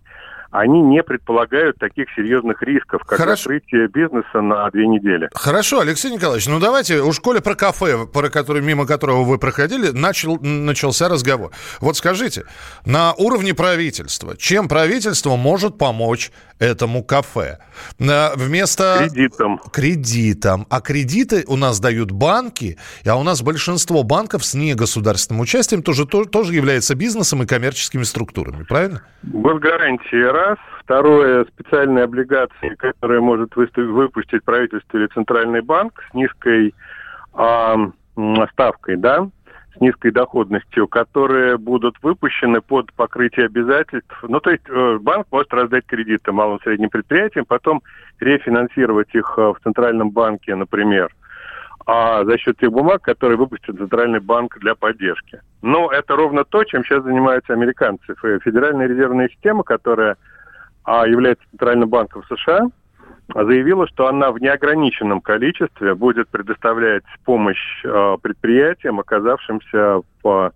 они 0.60 0.82
не 0.82 1.04
предполагают 1.04 1.78
таких 1.78 2.08
серьезных 2.16 2.62
рисков, 2.64 3.04
как 3.04 3.20
Хорошо. 3.20 3.44
закрытие 3.44 3.88
бизнеса 3.88 4.42
на 4.42 4.70
две 4.72 4.88
недели. 4.88 5.30
Хорошо, 5.34 5.82
Алексей 5.82 6.12
Николаевич, 6.12 6.48
ну 6.48 6.60
давайте, 6.60 7.02
у 7.02 7.12
школе 7.12 7.42
про 7.42 7.56
кафе, 7.56 8.06
про 8.06 8.30
который, 8.30 8.62
мимо 8.62 8.86
которого 8.88 9.24
вы 9.24 9.38
проходили, 9.38 9.90
начал, 9.90 10.40
начался 10.42 11.10
разговор. 11.10 11.52
Вот 11.82 11.98
скажите, 11.98 12.44
на 12.86 13.14
уровне 13.14 13.54
правительства, 13.54 14.38
чем 14.38 14.68
правительство 14.68 15.36
может 15.36 15.78
помочь 15.78 16.32
этому 16.60 17.04
кафе? 17.04 17.60
Вместо... 18.00 19.08
Кредитом. 19.10 19.60
Кредитом. 19.72 20.68
А 20.70 20.80
кредиты 20.80 21.44
у 21.48 21.58
нас 21.58 21.80
дают 21.80 22.12
банки, 22.12 22.78
а 23.06 23.16
у 23.20 23.24
нас 23.24 23.42
большинство 23.42 24.04
банков 24.04 24.46
с 24.46 24.54
негосударственным 24.54 25.42
участием 25.42 25.84
тоже, 25.84 26.06
тоже 26.06 26.54
является 26.54 26.96
бизнесом 26.96 27.44
и 27.44 27.46
коммерческими 27.46 28.04
структурами, 28.04 28.64
правильно? 28.64 29.02
Госгарантия 29.24 30.32
раз. 30.46 30.58
Второе, 30.80 31.46
специальные 31.46 32.04
облигации, 32.04 32.76
которые 32.76 33.22
может 33.22 33.56
выпустить 33.56 34.44
правительство 34.44 34.98
или 34.98 35.08
центральный 35.08 35.62
банк 35.62 36.04
с 36.10 36.14
низкой 36.14 36.74
э, 37.34 37.76
ставкой, 38.52 38.98
да, 38.98 39.28
с 39.76 39.82
низкой 39.82 40.12
доходностью, 40.12 40.88
которые 40.88 41.58
будут 41.58 41.96
выпущены 42.02 42.62
под 42.62 42.94
покрытие 42.94 43.48
обязательств. 43.48 44.16
Ну, 44.24 44.40
то 44.40 44.52
есть 44.52 44.64
э, 44.70 44.98
банк 45.02 45.28
может 45.32 45.54
раздать 45.54 45.86
кредиты 45.86 46.32
малым 46.32 46.58
и 46.58 46.64
средним 46.64 46.90
предприятиям, 46.90 47.46
потом 47.46 47.82
рефинансировать 48.20 49.14
их 49.14 49.34
э, 49.38 49.42
в 49.42 49.58
центральном 49.64 50.12
банке, 50.12 50.56
например, 50.56 51.12
а 51.86 52.26
за 52.26 52.38
счет 52.38 52.58
тех 52.58 52.72
бумаг, 52.72 53.02
которые 53.04 53.38
выпустит 53.38 53.78
Центральный 53.78 54.20
банк 54.20 54.58
для 54.60 54.74
поддержки. 54.74 55.42
Но 55.62 55.92
это 55.92 56.16
ровно 56.16 56.44
то, 56.44 56.64
чем 56.64 56.84
сейчас 56.84 57.04
занимаются 57.04 57.54
американцы. 57.54 58.16
Федеральная 58.44 58.88
резервная 58.88 59.30
система, 59.30 59.64
которая 59.64 60.18
а, 60.84 61.08
является 61.08 61.46
Центральным 61.52 61.90
банком 61.90 62.24
США, 62.24 62.68
заявила, 63.34 63.88
что 63.88 64.08
она 64.08 64.32
в 64.32 64.40
неограниченном 64.40 65.22
количестве 65.22 65.94
будет 65.94 66.28
предоставлять 66.30 67.04
помощь 67.24 67.84
а, 67.86 68.18
предприятиям, 68.18 69.00
оказавшимся 69.00 70.02
в 70.24 70.54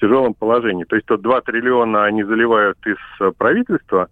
тяжелом 0.00 0.32
положении. 0.32 0.84
То 0.84 0.96
есть 0.96 1.06
то 1.06 1.18
2 1.18 1.42
триллиона 1.42 2.04
они 2.04 2.24
заливают 2.24 2.78
из 2.86 3.36
правительства, 3.36 4.08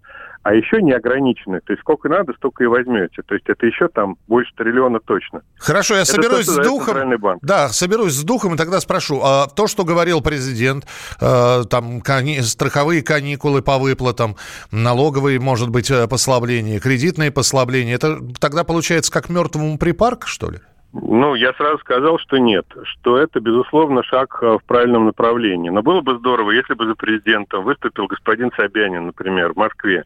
а 0.48 0.54
еще 0.54 0.80
не 0.80 0.92
ограничены. 0.92 1.61
То 1.61 1.74
есть 1.74 1.82
сколько 1.82 2.08
надо, 2.08 2.32
столько 2.32 2.64
и 2.64 2.66
возьмете. 2.66 3.20
То 3.20 3.34
есть 3.34 3.46
это 3.50 3.66
еще 3.66 3.88
там 3.88 4.16
больше 4.28 4.50
триллиона 4.56 4.98
точно. 4.98 5.42
Хорошо, 5.58 5.94
я 5.94 6.00
это 6.00 6.12
соберусь 6.12 6.46
то, 6.46 6.52
с 6.52 6.66
духом. 6.66 7.18
Банк. 7.18 7.40
Да, 7.42 7.68
соберусь 7.68 8.14
с 8.14 8.24
духом 8.24 8.54
и 8.54 8.56
тогда 8.56 8.80
спрошу. 8.80 9.20
А 9.22 9.46
то, 9.46 9.66
что 9.66 9.84
говорил 9.84 10.22
президент, 10.22 10.87
э, 11.20 11.64
там 11.68 12.00
кани... 12.00 12.40
страховые 12.40 13.02
каникулы 13.02 13.61
по 13.61 13.76
выплатам, 13.76 14.37
налоговые, 14.70 15.38
может 15.38 15.68
быть, 15.68 15.90
э, 15.90 16.08
послабления, 16.08 16.80
кредитные 16.80 17.30
послабления, 17.30 17.96
это 17.96 18.18
тогда 18.40 18.64
получается 18.64 19.12
как 19.12 19.28
мертвому 19.28 19.76
припарк, 19.76 20.26
что 20.26 20.48
ли? 20.48 20.61
Ну, 20.92 21.35
я 21.35 21.53
сразу 21.53 21.79
сказал, 21.79 22.18
что 22.18 22.38
нет, 22.38 22.66
что 22.85 23.18
это, 23.18 23.40
безусловно, 23.40 24.03
шаг 24.03 24.38
э, 24.40 24.57
в 24.59 24.64
правильном 24.64 25.05
направлении. 25.07 25.68
Но 25.68 25.83
было 25.83 26.01
бы 26.01 26.16
здорово, 26.16 26.53
если 26.53 26.72
бы 26.72 26.87
за 26.87 26.94
президентом 26.94 27.64
выступил 27.64 28.07
господин 28.07 28.51
Собянин, 28.57 29.07
например, 29.07 29.53
в 29.53 29.57
Москве, 29.57 30.05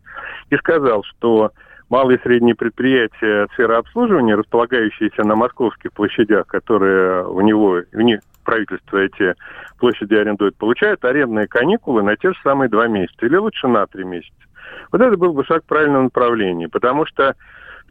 и 0.50 0.56
сказал, 0.56 1.04
что 1.04 1.52
малые 1.88 2.18
и 2.18 2.22
средние 2.22 2.56
предприятия 2.56 3.46
сферы 3.52 3.74
обслуживания, 3.74 4.34
располагающиеся 4.34 5.22
на 5.22 5.36
московских 5.36 5.92
площадях, 5.92 6.48
которые 6.48 7.26
у 7.26 7.40
него, 7.42 7.82
у 7.92 8.00
них, 8.00 8.20
правительство 8.44 8.96
эти 8.96 9.34
площади 9.78 10.14
арендует, 10.14 10.56
получают 10.56 11.04
арендные 11.04 11.46
каникулы 11.46 12.02
на 12.02 12.16
те 12.16 12.32
же 12.32 12.38
самые 12.42 12.68
два 12.68 12.88
месяца, 12.88 13.24
или 13.24 13.36
лучше 13.36 13.68
на 13.68 13.86
три 13.86 14.02
месяца. 14.02 14.34
Вот 14.90 15.00
это 15.00 15.16
был 15.16 15.32
бы 15.32 15.44
шаг 15.44 15.62
в 15.62 15.66
правильном 15.66 16.04
направлении, 16.04 16.66
потому 16.66 17.06
что 17.06 17.36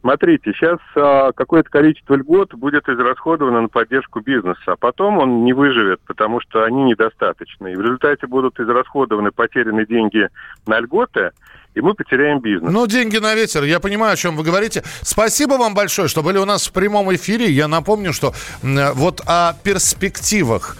Смотрите, 0.02 0.52
сейчас 0.52 0.78
а, 0.96 1.30
какое-то 1.30 1.70
количество 1.70 2.14
льгот 2.14 2.54
будет 2.54 2.88
израсходовано 2.88 3.62
на 3.62 3.68
поддержку 3.68 4.20
бизнеса, 4.20 4.72
а 4.72 4.76
потом 4.76 5.18
он 5.18 5.44
не 5.44 5.52
выживет, 5.52 6.00
потому 6.06 6.40
что 6.40 6.64
они 6.64 6.82
недостаточны. 6.82 7.72
И 7.72 7.76
в 7.76 7.80
результате 7.80 8.26
будут 8.26 8.58
израсходованы 8.58 9.30
потерянные 9.30 9.86
деньги 9.86 10.28
на 10.66 10.80
льготы, 10.80 11.30
и 11.74 11.80
мы 11.80 11.94
потеряем 11.94 12.40
бизнес. 12.40 12.72
Ну, 12.72 12.84
деньги 12.88 13.18
на 13.18 13.36
ветер, 13.36 13.62
я 13.62 13.78
понимаю, 13.78 14.14
о 14.14 14.16
чем 14.16 14.36
вы 14.36 14.42
говорите. 14.42 14.82
Спасибо 15.02 15.52
вам 15.52 15.72
большое, 15.72 16.08
что 16.08 16.24
были 16.24 16.38
у 16.38 16.44
нас 16.44 16.66
в 16.66 16.72
прямом 16.72 17.14
эфире. 17.14 17.48
Я 17.50 17.68
напомню, 17.68 18.12
что 18.12 18.32
вот 18.62 19.20
о 19.26 19.54
перспективах 19.62 20.76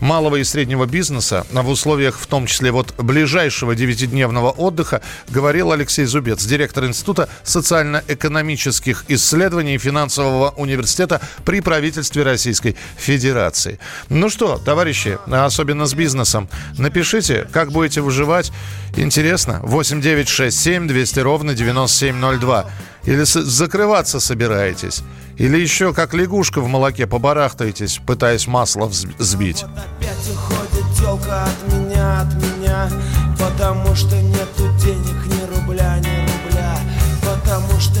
малого 0.00 0.36
и 0.36 0.44
среднего 0.44 0.86
бизнеса 0.86 1.46
в 1.50 1.68
условиях, 1.68 2.18
в 2.18 2.26
том 2.26 2.46
числе 2.46 2.70
вот 2.70 2.94
ближайшего 2.98 3.74
девятидневного 3.74 4.50
отдыха, 4.50 5.02
говорил 5.28 5.72
Алексей 5.72 6.04
Зубец, 6.04 6.44
директор 6.44 6.84
Института 6.84 7.28
социально-экономических 7.42 9.04
исследований 9.08 9.78
финансового 9.78 10.50
университета 10.56 11.20
при 11.44 11.60
правительстве 11.60 12.22
Российской 12.22 12.76
Федерации. 12.96 13.78
Ну 14.08 14.28
что, 14.28 14.58
товарищи, 14.58 15.18
особенно 15.30 15.86
с 15.86 15.94
бизнесом, 15.94 16.48
напишите, 16.78 17.46
как 17.52 17.72
будете 17.72 18.00
выживать. 18.00 18.52
Интересно. 18.96 19.60
8 19.62 20.00
9 20.00 20.28
6 20.28 20.58
7 20.58 20.88
200 20.88 21.20
ровно 21.20 21.54
9702. 21.54 22.70
Или 23.06 23.22
закрываться 23.24 24.20
собираетесь? 24.20 25.02
Или 25.38 25.58
еще 25.58 25.92
как 25.92 26.14
лягушка 26.14 26.60
в 26.60 26.66
молоке 26.66 27.06
побарахтаетесь, 27.06 28.00
пытаясь 28.04 28.46
масло 28.46 28.86
взбить? 28.86 29.62
Вот 29.62 29.70
опять 29.78 30.30
уходит 30.30 30.98
телка 30.98 31.44
от 31.44 31.72
меня, 31.72 32.20
от 32.20 32.34
меня, 32.34 32.90
потому 33.38 33.94
что 33.94 34.20
нету 34.20 34.68
денег 34.80 35.26
ни 35.26 35.54
рубля, 35.54 35.98
ни 35.98 36.20
рубля, 36.20 36.78
потому 37.22 37.78
что 37.78 38.00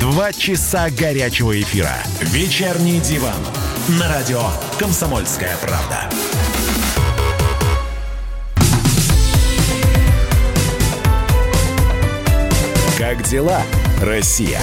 Два 0.00 0.32
часа 0.32 0.90
горячего 0.90 1.60
эфира. 1.60 1.92
Вечерний 2.20 3.00
диван. 3.00 3.34
На 3.98 4.08
радио 4.08 4.42
«Комсомольская 4.78 5.56
правда». 5.56 6.08
Как 12.96 13.22
дела, 13.24 13.62
Россия? 14.00 14.60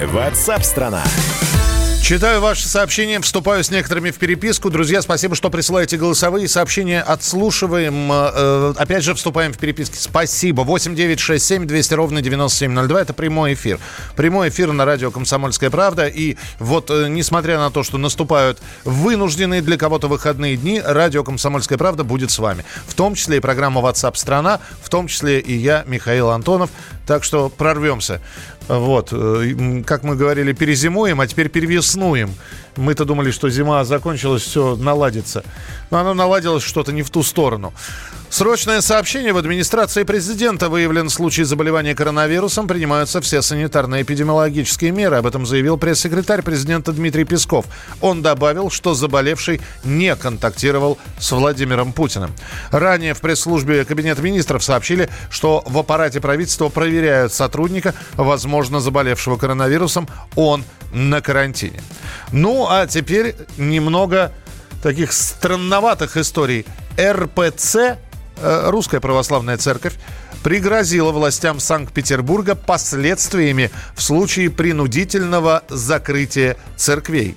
Ватсап-страна! 0.00 1.02
страна 1.04 1.71
Читаю 2.02 2.40
ваши 2.40 2.66
сообщения, 2.66 3.20
вступаю 3.20 3.62
с 3.62 3.70
некоторыми 3.70 4.10
в 4.10 4.16
переписку. 4.16 4.70
Друзья, 4.70 5.00
спасибо, 5.02 5.36
что 5.36 5.50
присылаете 5.50 5.96
голосовые 5.96 6.48
сообщения. 6.48 7.00
Отслушиваем. 7.00 8.10
Э, 8.10 8.74
опять 8.76 9.04
же, 9.04 9.14
вступаем 9.14 9.52
в 9.52 9.58
переписки. 9.58 9.96
Спасибо. 9.96 10.62
8 10.62 10.96
9 10.96 11.20
6 11.20 11.44
7 11.46 11.64
200 11.64 11.94
ровно 11.94 12.20
9702. 12.20 13.00
Это 13.00 13.12
прямой 13.14 13.54
эфир. 13.54 13.78
Прямой 14.16 14.48
эфир 14.48 14.72
на 14.72 14.84
радио 14.84 15.12
«Комсомольская 15.12 15.70
правда». 15.70 16.08
И 16.08 16.36
вот, 16.58 16.90
э, 16.90 17.06
несмотря 17.08 17.58
на 17.58 17.70
то, 17.70 17.84
что 17.84 17.98
наступают 17.98 18.60
вынужденные 18.82 19.62
для 19.62 19.76
кого-то 19.76 20.08
выходные 20.08 20.56
дни, 20.56 20.82
радио 20.84 21.22
«Комсомольская 21.22 21.78
правда» 21.78 22.02
будет 22.02 22.32
с 22.32 22.38
вами. 22.40 22.64
В 22.88 22.94
том 22.94 23.14
числе 23.14 23.36
и 23.36 23.40
программа 23.40 23.80
WhatsApp 23.80 24.16
страна», 24.16 24.58
в 24.82 24.90
том 24.90 25.06
числе 25.06 25.38
и 25.38 25.54
я, 25.54 25.84
Михаил 25.86 26.30
Антонов. 26.30 26.70
Так 27.06 27.24
что 27.24 27.48
прорвемся. 27.48 28.20
Вот, 28.68 29.08
э, 29.12 29.82
как 29.84 30.04
мы 30.04 30.14
говорили, 30.14 30.52
перезимуем, 30.52 31.20
а 31.20 31.26
теперь 31.26 31.48
перевеснуем. 31.48 32.34
Мы-то 32.76 33.04
думали, 33.04 33.30
что 33.30 33.50
зима 33.50 33.84
закончилась, 33.84 34.42
все 34.42 34.76
наладится. 34.76 35.44
Но 35.90 35.98
оно 35.98 36.14
наладилось 36.14 36.62
что-то 36.62 36.92
не 36.92 37.02
в 37.02 37.10
ту 37.10 37.22
сторону. 37.22 37.72
Срочное 38.32 38.80
сообщение. 38.80 39.34
В 39.34 39.36
администрации 39.36 40.04
президента 40.04 40.70
выявлен 40.70 41.10
случай 41.10 41.42
заболевания 41.42 41.94
коронавирусом. 41.94 42.66
Принимаются 42.66 43.20
все 43.20 43.42
санитарно-эпидемиологические 43.42 44.90
меры. 44.90 45.16
Об 45.16 45.26
этом 45.26 45.44
заявил 45.44 45.76
пресс-секретарь 45.76 46.40
президента 46.40 46.92
Дмитрий 46.92 47.24
Песков. 47.24 47.66
Он 48.00 48.22
добавил, 48.22 48.70
что 48.70 48.94
заболевший 48.94 49.60
не 49.84 50.16
контактировал 50.16 50.96
с 51.18 51.30
Владимиром 51.30 51.92
Путиным. 51.92 52.32
Ранее 52.70 53.12
в 53.12 53.20
пресс-службе 53.20 53.84
Кабинета 53.84 54.22
министров 54.22 54.64
сообщили, 54.64 55.10
что 55.28 55.62
в 55.66 55.76
аппарате 55.76 56.22
правительства 56.22 56.70
проверяют 56.70 57.34
сотрудника, 57.34 57.94
возможно, 58.14 58.80
заболевшего 58.80 59.36
коронавирусом. 59.36 60.08
Он 60.36 60.64
на 60.94 61.20
карантине. 61.20 61.82
Ну, 62.30 62.66
а 62.66 62.86
теперь 62.86 63.36
немного 63.58 64.32
таких 64.82 65.12
странноватых 65.12 66.16
историй. 66.16 66.64
РПЦ 66.98 67.98
Русская 68.42 69.00
Православная 69.00 69.56
Церковь 69.56 69.94
пригрозила 70.42 71.12
властям 71.12 71.60
Санкт-Петербурга 71.60 72.54
последствиями 72.54 73.70
в 73.94 74.02
случае 74.02 74.50
принудительного 74.50 75.62
закрытия 75.68 76.56
церквей. 76.76 77.36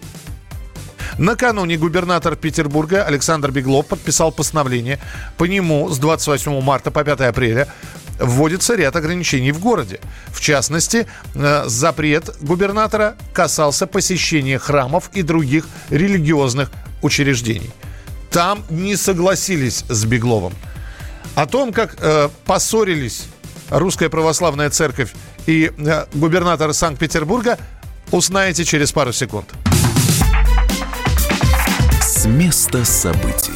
Накануне 1.17 1.77
губернатор 1.77 2.35
Петербурга 2.35 3.03
Александр 3.03 3.51
Беглов 3.51 3.87
подписал 3.87 4.31
постановление. 4.31 4.99
По 5.37 5.45
нему 5.45 5.89
с 5.89 5.97
28 5.97 6.61
марта 6.61 6.91
по 6.91 7.03
5 7.03 7.21
апреля 7.21 7.67
вводится 8.19 8.75
ряд 8.75 8.95
ограничений 8.95 9.51
в 9.51 9.59
городе. 9.59 9.99
В 10.27 10.41
частности, 10.41 11.07
э, 11.33 11.63
запрет 11.67 12.35
губернатора 12.41 13.15
касался 13.33 13.87
посещения 13.87 14.57
храмов 14.57 15.09
и 15.13 15.21
других 15.21 15.67
религиозных 15.89 16.71
учреждений. 17.01 17.71
Там 18.29 18.63
не 18.69 18.95
согласились 18.95 19.85
с 19.87 20.05
Бегловым. 20.05 20.53
О 21.33 21.45
том, 21.47 21.73
как 21.73 21.95
э, 21.99 22.29
поссорились 22.45 23.27
Русская 23.69 24.09
Православная 24.09 24.69
Церковь 24.69 25.13
и 25.47 25.71
э, 25.77 26.05
губернатор 26.13 26.73
Санкт-Петербурга, 26.73 27.57
узнаете 28.11 28.63
через 28.63 28.91
пару 28.91 29.11
секунд. 29.11 29.53
С 32.01 32.25
места 32.25 32.85
событий. 32.85 33.53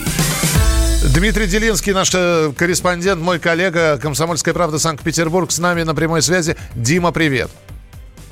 Дмитрий 1.16 1.48
Делинский, 1.48 1.94
наш 1.94 2.12
э, 2.14 2.52
корреспондент, 2.58 3.22
мой 3.22 3.40
коллега, 3.40 3.98
«Комсомольская 3.98 4.54
правда» 4.54 4.80
Санкт-Петербург, 4.80 5.50
с 5.50 5.60
нами 5.60 5.84
на 5.84 5.96
прямой 5.96 6.22
связи. 6.22 6.58
Дима, 6.76 7.12
привет. 7.12 7.50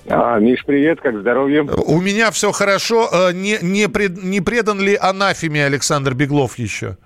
А, 0.10 0.38
Миш, 0.40 0.64
привет, 0.66 1.00
как 1.02 1.20
здоровье? 1.20 1.64
У 1.64 2.00
меня 2.02 2.32
все 2.32 2.52
хорошо. 2.52 3.10
Э, 3.12 3.34
не, 3.34 3.58
не, 3.62 3.88
пред, 3.88 4.22
не 4.22 4.42
предан 4.42 4.80
ли 4.80 4.96
анафеме 4.96 5.66
Александр 5.66 6.14
Беглов 6.14 6.58
еще? 6.58 6.98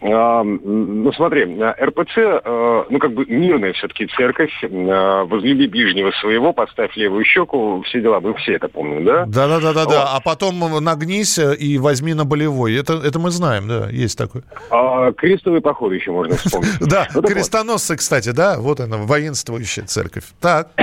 А, 0.00 0.44
ну, 0.44 1.12
смотри, 1.12 1.44
РПЦ, 1.44 2.16
э, 2.16 2.84
ну, 2.88 2.98
как 2.98 3.12
бы 3.12 3.26
мирная 3.26 3.72
все-таки 3.72 4.06
церковь, 4.16 4.52
э, 4.62 5.22
возлюби 5.24 5.66
ближнего 5.66 6.12
своего, 6.12 6.52
подставь 6.52 6.96
левую 6.96 7.24
щеку, 7.24 7.82
все 7.82 8.00
дела, 8.00 8.20
мы 8.20 8.34
все 8.34 8.54
это 8.54 8.68
помним, 8.68 9.04
да? 9.04 9.24
Да-да-да, 9.26 9.86
да. 9.86 10.12
а 10.14 10.20
потом 10.20 10.60
нагнись 10.82 11.38
и 11.38 11.78
возьми 11.78 12.14
на 12.14 12.24
болевой, 12.24 12.76
это, 12.76 12.94
это 12.94 13.18
мы 13.18 13.30
знаем, 13.30 13.66
да, 13.66 13.88
есть 13.90 14.16
такой. 14.16 14.42
А, 14.70 15.12
крестовый 15.12 15.60
поход 15.60 15.92
еще 15.92 16.12
можно 16.12 16.36
вспомнить. 16.36 16.68
Да, 16.88 17.06
крестоносцы, 17.06 17.96
кстати, 17.96 18.30
да, 18.30 18.58
вот 18.58 18.80
она, 18.80 18.98
воинствующая 18.98 19.84
церковь. 19.84 20.24
Так. 20.40 20.68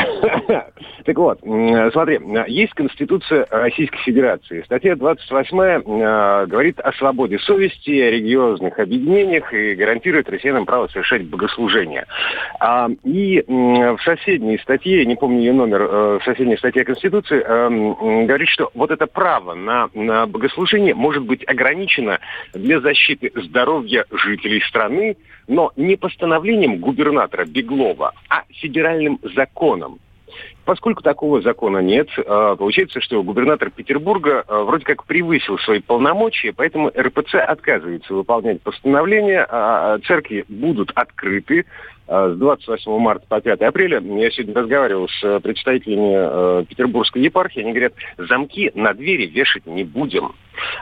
Так 1.06 1.18
вот, 1.20 1.40
смотри, 1.92 2.20
есть 2.48 2.74
Конституция 2.74 3.46
Российской 3.52 4.00
Федерации. 4.00 4.64
Статья 4.66 4.96
28 4.96 5.60
э, 5.60 6.46
говорит 6.48 6.80
о 6.80 6.92
свободе 6.94 7.38
совести, 7.38 7.92
о 7.92 8.10
религиозных 8.10 8.80
объединениях 8.80 9.54
и 9.54 9.76
гарантирует 9.76 10.28
россиянам 10.30 10.66
право 10.66 10.88
совершать 10.88 11.24
богослужение. 11.26 12.06
А, 12.60 12.90
и 13.04 13.44
в 13.48 14.00
соседней 14.04 14.58
статье, 14.58 15.06
не 15.06 15.16
помню 15.16 15.42
ее 15.42 15.54
номер, 15.54 15.82
э, 15.84 16.20
в 16.20 16.24
соседней 16.24 16.58
статье 16.58 16.84
Конституции 16.84 17.40
э, 17.40 18.26
говорит, 18.26 18.50
что 18.50 18.72
вот 18.74 18.90
это 18.90 19.06
право 19.06 19.54
на, 19.54 19.90
на 19.94 20.26
богослужение 20.26 20.96
может 20.96 21.24
быть 21.24 21.48
ограничено 21.48 22.18
для 22.56 22.80
защиты 22.80 23.32
здоровья 23.36 24.06
жителей 24.12 24.62
страны, 24.62 25.18
но 25.48 25.72
не 25.76 25.98
постановлением 25.98 26.80
губернатора 26.80 27.46
Беглова, 27.46 28.14
а 28.28 28.42
федеральным 28.50 29.20
законом. 29.36 30.00
Поскольку 30.66 31.04
такого 31.04 31.42
закона 31.42 31.78
нет, 31.78 32.10
а, 32.18 32.56
получается, 32.56 33.00
что 33.00 33.22
губернатор 33.22 33.70
Петербурга 33.70 34.44
а, 34.48 34.64
вроде 34.64 34.84
как 34.84 35.06
превысил 35.06 35.60
свои 35.60 35.80
полномочия, 35.80 36.54
поэтому 36.54 36.90
РПЦ 36.90 37.36
отказывается 37.36 38.14
выполнять 38.14 38.62
постановление, 38.62 39.46
а 39.48 40.00
церкви 40.00 40.44
будут 40.50 40.92
открыты, 40.96 41.66
Э, 41.66 41.95
с 42.08 42.36
28 42.38 43.00
марта 43.00 43.26
по 43.28 43.42
5 43.42 43.62
апреля. 43.62 44.00
Я 44.00 44.32
сегодня 44.32 44.56
разговаривал 44.56 45.08
с 45.10 45.24
э, 45.24 45.40
представителями 45.40 46.14
э, 46.62 46.66
Петербургской 46.66 47.22
епархии. 47.22 47.62
Они 47.62 47.72
говорят, 47.72 47.94
замки 48.18 48.72
на 48.76 48.94
двери 48.94 49.26
вешать 49.26 49.66
не 49.66 49.84
будем. 49.84 50.34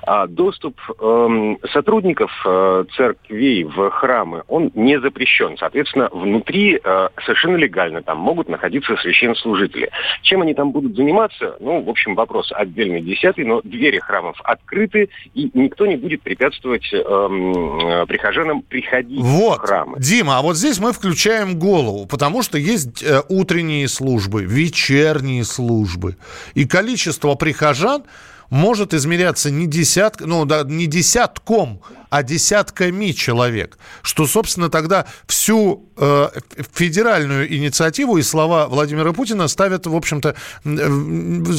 А 0.04 0.28
доступ 0.28 0.80
э, 1.00 1.56
сотрудников 1.72 2.32
э, 2.46 2.84
церквей 2.96 3.64
в 3.64 3.90
храмы, 3.90 4.44
он 4.48 4.70
не 4.76 5.00
запрещен. 5.00 5.58
Соответственно, 5.58 6.10
внутри 6.12 6.80
э, 6.84 7.10
совершенно 7.26 7.56
легально 7.56 8.04
там 8.04 8.20
могут 8.20 8.50
находиться 8.50 8.96
священнослужители. 8.98 9.90
Чем 10.22 10.42
они 10.42 10.54
там 10.54 10.72
будут 10.72 10.96
заниматься? 10.96 11.56
Ну, 11.60 11.82
в 11.82 11.90
общем, 11.90 12.16
вопрос 12.16 12.52
отдельный, 12.54 13.02
десятый, 13.02 13.46
но 13.46 13.62
двери 13.64 13.98
храмов 13.98 14.40
открыты, 14.44 15.10
и 15.34 15.50
никто 15.54 15.88
не 15.88 15.96
будет 15.96 16.22
препятствовать 16.22 16.88
эм, 16.94 17.80
э, 17.80 18.06
прихожанам 18.06 18.62
приходить 18.62 19.22
вот. 19.22 19.58
в 19.58 19.62
храмы. 19.62 19.98
Дима, 20.00 20.38
а 20.38 20.42
вот 20.42 20.56
здесь 20.56 20.80
мы 20.80 20.92
включаем 20.92 21.13
включаем 21.14 21.60
голову, 21.60 22.08
потому 22.08 22.42
что 22.42 22.58
есть 22.58 23.04
э, 23.04 23.22
утренние 23.30 23.88
службы, 23.88 24.46
вечерние 24.46 25.46
службы. 25.46 26.18
И 26.56 26.66
количество 26.66 27.36
прихожан 27.36 28.04
может 28.50 28.96
измеряться 28.96 29.52
не, 29.52 29.68
десят, 29.68 30.22
ну, 30.22 30.46
да, 30.46 30.64
не 30.64 30.88
десятком, 30.88 31.82
а 32.10 32.24
десятками 32.24 33.12
человек. 33.12 33.78
Что, 34.02 34.26
собственно, 34.26 34.70
тогда 34.70 35.06
всю 35.28 35.88
э, 35.98 36.30
федеральную 36.74 37.54
инициативу 37.56 38.18
и 38.18 38.24
слова 38.24 38.68
Владимира 38.68 39.14
Путина 39.14 39.48
ставят, 39.48 39.86
в 39.86 39.96
общем-то, 39.96 40.36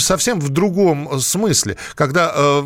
совсем 0.01 0.41
в 0.41 0.49
другом 0.49 1.21
смысле. 1.21 1.77
Когда 1.95 2.33
э, 2.35 2.63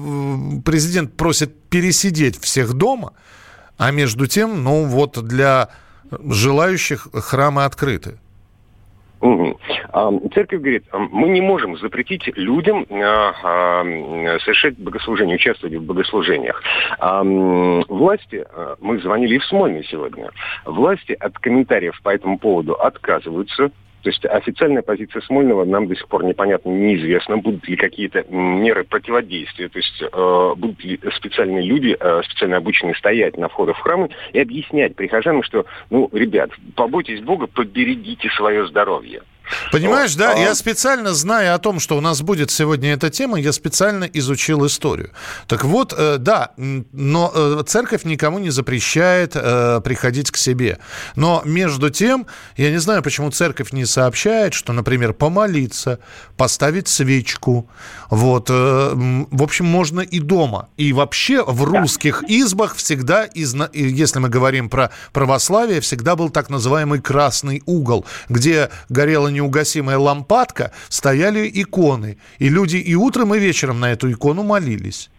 президент 0.64 1.14
просит 1.18 1.55
пересидеть 1.68 2.40
всех 2.40 2.72
дома, 2.72 3.12
а 3.77 3.90
между 3.90 4.27
тем, 4.27 4.64
ну 4.64 4.85
вот 4.85 5.22
для 5.22 5.68
желающих 6.11 7.09
храмы 7.12 7.64
открыты. 7.64 8.18
Угу. 9.21 9.59
Церковь 10.33 10.61
говорит, 10.61 10.85
мы 10.92 11.29
не 11.29 11.40
можем 11.40 11.77
запретить 11.79 12.29
людям 12.37 12.87
а, 12.88 13.35
а, 13.42 14.38
совершать 14.40 14.79
богослужение, 14.79 15.37
участвовать 15.37 15.75
в 15.75 15.83
богослужениях. 15.83 16.62
Власти, 17.01 18.47
а, 18.49 18.77
мы 18.81 19.01
звонили 19.01 19.38
в 19.38 19.44
Смольный 19.47 19.85
сегодня, 19.85 20.31
власти 20.64 21.16
от 21.18 21.37
комментариев 21.38 22.01
по 22.03 22.11
этому 22.11 22.38
поводу 22.38 22.75
отказываются, 22.75 23.71
то 24.02 24.11
есть 24.11 24.24
официальная 24.24 24.82
позиция 24.82 25.22
Смольного 25.22 25.64
нам 25.64 25.88
до 25.88 25.96
сих 25.96 26.06
пор 26.08 26.24
непонятно, 26.24 26.70
неизвестно, 26.70 27.37
будут 27.38 27.68
ли 27.68 27.76
какие-то 27.76 28.24
меры 28.28 28.84
противодействия, 28.84 29.68
то 29.68 29.78
есть 29.78 30.02
э, 30.02 30.54
будут 30.56 30.82
ли 30.84 31.00
специальные 31.16 31.62
люди, 31.62 31.96
э, 31.98 32.22
специально 32.24 32.58
обученные 32.58 32.94
стоять 32.94 33.37
на 33.37 33.48
входах 33.48 33.76
в 33.76 33.80
храмы 33.80 34.11
и 34.32 34.40
объяснять 34.40 34.94
прихожанам, 34.94 35.42
что, 35.42 35.66
ну, 35.90 36.08
ребят, 36.12 36.50
побойтесь 36.76 37.20
Бога, 37.20 37.46
поберегите 37.46 38.28
свое 38.30 38.66
здоровье. 38.66 39.22
Понимаешь, 39.72 40.14
да, 40.14 40.34
а... 40.34 40.38
я 40.38 40.54
специально, 40.54 41.14
зная 41.14 41.54
о 41.54 41.58
том, 41.58 41.80
что 41.80 41.96
у 41.96 42.00
нас 42.00 42.22
будет 42.22 42.50
сегодня 42.50 42.92
эта 42.92 43.11
тема, 43.11 43.38
я 43.38 43.52
специально 43.52 44.04
изучил 44.04 44.66
историю. 44.66 45.11
Так 45.46 45.64
вот, 45.64 45.94
э, 45.96 46.16
да, 46.18 46.52
но 46.56 47.32
э, 47.34 47.62
церковь 47.66 48.04
никому 48.04 48.38
не 48.38 48.50
запрещает 48.50 49.32
э, 49.34 49.80
приходить 49.82 50.30
к 50.30 50.37
себе. 50.37 50.78
Но 51.16 51.42
между 51.44 51.90
тем, 51.90 52.26
я 52.56 52.70
не 52.70 52.78
знаю, 52.78 53.02
почему 53.02 53.30
церковь 53.30 53.72
не 53.72 53.87
сообщает, 53.87 54.54
что, 54.54 54.72
например, 54.72 55.12
помолиться, 55.12 55.98
поставить 56.37 56.88
свечку, 56.88 57.68
вот, 58.11 58.48
в 58.48 59.42
общем, 59.42 59.66
можно 59.66 60.00
и 60.00 60.18
дома. 60.18 60.68
И 60.76 60.92
вообще 60.92 61.44
в 61.44 61.64
русских 61.64 62.24
избах 62.28 62.74
всегда, 62.74 63.28
если 63.34 64.18
мы 64.18 64.28
говорим 64.28 64.68
про 64.68 64.90
православие, 65.12 65.80
всегда 65.80 66.16
был 66.16 66.30
так 66.30 66.48
называемый 66.48 67.00
красный 67.00 67.62
угол, 67.66 68.06
где 68.28 68.70
горела 68.88 69.28
неугасимая 69.38 69.98
лампадка, 69.98 70.72
стояли 70.88 71.51
иконы. 71.53 72.18
И 72.38 72.48
люди 72.48 72.77
и 72.77 72.94
утром, 72.94 73.35
и 73.35 73.38
вечером 73.38 73.81
на 73.81 73.92
эту 73.92 74.11
икону 74.11 74.42
молились. 74.42 75.11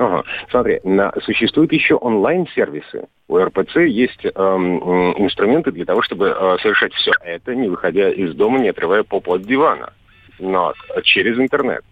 Ага. 0.00 0.24
Смотри, 0.50 0.80
на, 0.82 1.12
существуют 1.22 1.72
еще 1.72 1.94
онлайн-сервисы. 1.94 3.04
У 3.28 3.38
РПЦ 3.38 3.76
есть 3.86 4.24
эм, 4.24 4.78
инструменты 5.22 5.72
для 5.72 5.84
того, 5.84 6.02
чтобы 6.02 6.28
э, 6.28 6.56
совершать 6.62 6.94
все 6.94 7.12
это, 7.22 7.54
не 7.54 7.68
выходя 7.68 8.08
из 8.10 8.34
дома, 8.34 8.58
не 8.58 8.70
отрывая 8.70 9.02
попу 9.02 9.34
от 9.34 9.42
дивана. 9.42 9.92
Вот, 10.40 10.76
через 11.04 11.38
интернет. 11.38 11.82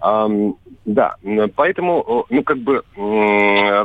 Ам, 0.00 0.56
да, 0.84 1.14
м, 1.22 1.50
поэтому, 1.54 2.26
ну, 2.28 2.42
как 2.42 2.58
бы, 2.58 2.82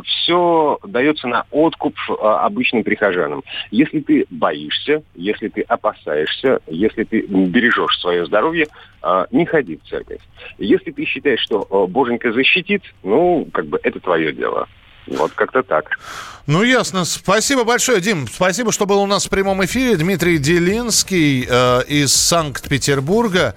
все 0.04 0.80
дается 0.84 1.28
на 1.28 1.46
откуп 1.52 1.96
э, 2.10 2.14
обычным 2.14 2.84
прихожанам. 2.84 3.44
Если 3.70 4.00
ты 4.00 4.26
боишься, 4.32 5.04
если 5.16 5.50
ты 5.50 5.62
опасаешься, 5.62 6.60
если 6.68 7.04
ты 7.04 7.22
бережешь 7.22 8.00
свое 8.00 8.26
здоровье, 8.26 8.68
э, 9.04 9.26
не 9.32 9.46
ходи 9.46 9.78
в 9.78 9.88
церковь. 9.88 10.22
Если 10.58 10.92
ты 10.92 11.06
считаешь, 11.06 11.42
что 11.42 11.88
Боженька 11.88 12.32
защитит, 12.32 12.82
ну, 13.04 13.48
как 13.54 13.68
бы, 13.68 13.80
это 13.84 14.00
твое 14.00 14.34
дело. 14.34 14.68
Вот 15.08 15.32
как-то 15.34 15.64
так. 15.64 16.00
Ну, 16.48 16.64
ясно. 16.64 17.06
Спасибо 17.06 17.64
большое, 17.64 18.02
Дим. 18.02 18.28
Спасибо, 18.28 18.72
что 18.72 18.86
был 18.86 19.02
у 19.02 19.06
нас 19.06 19.26
в 19.26 19.30
прямом 19.30 19.64
эфире. 19.66 19.96
Дмитрий 19.96 20.38
Делинский 20.38 21.46
э, 21.48 21.84
из 21.88 22.14
Санкт-Петербурга. 22.14 23.56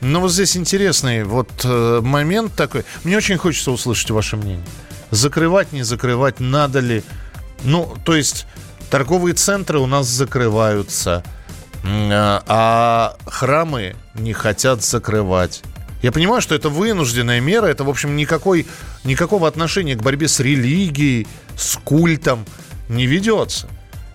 Но 0.00 0.20
вот 0.20 0.32
здесь 0.32 0.56
интересный 0.56 1.24
вот 1.24 1.50
э, 1.64 2.00
момент 2.02 2.54
такой. 2.54 2.84
Мне 3.04 3.16
очень 3.16 3.36
хочется 3.36 3.70
услышать 3.70 4.10
ваше 4.10 4.36
мнение. 4.36 4.64
Закрывать, 5.10 5.72
не 5.72 5.82
закрывать, 5.82 6.40
надо 6.40 6.80
ли? 6.80 7.02
Ну, 7.64 7.94
то 8.04 8.16
есть 8.16 8.46
торговые 8.90 9.34
центры 9.34 9.78
у 9.78 9.86
нас 9.86 10.06
закрываются, 10.06 11.22
а- 11.84 12.42
а 12.46 13.16
храмы 13.26 13.96
не 14.14 14.32
хотят 14.32 14.82
закрывать. 14.82 15.62
Я 16.02 16.12
понимаю, 16.12 16.40
что 16.40 16.54
это 16.54 16.70
вынужденная 16.70 17.40
мера, 17.40 17.66
это, 17.66 17.84
в 17.84 17.90
общем, 17.90 18.16
никакой, 18.16 18.66
никакого 19.04 19.46
отношения 19.46 19.94
к 19.96 20.02
борьбе 20.02 20.28
с 20.28 20.40
религией, 20.40 21.26
с 21.56 21.76
культом 21.76 22.46
не 22.88 23.06
ведется. 23.06 23.68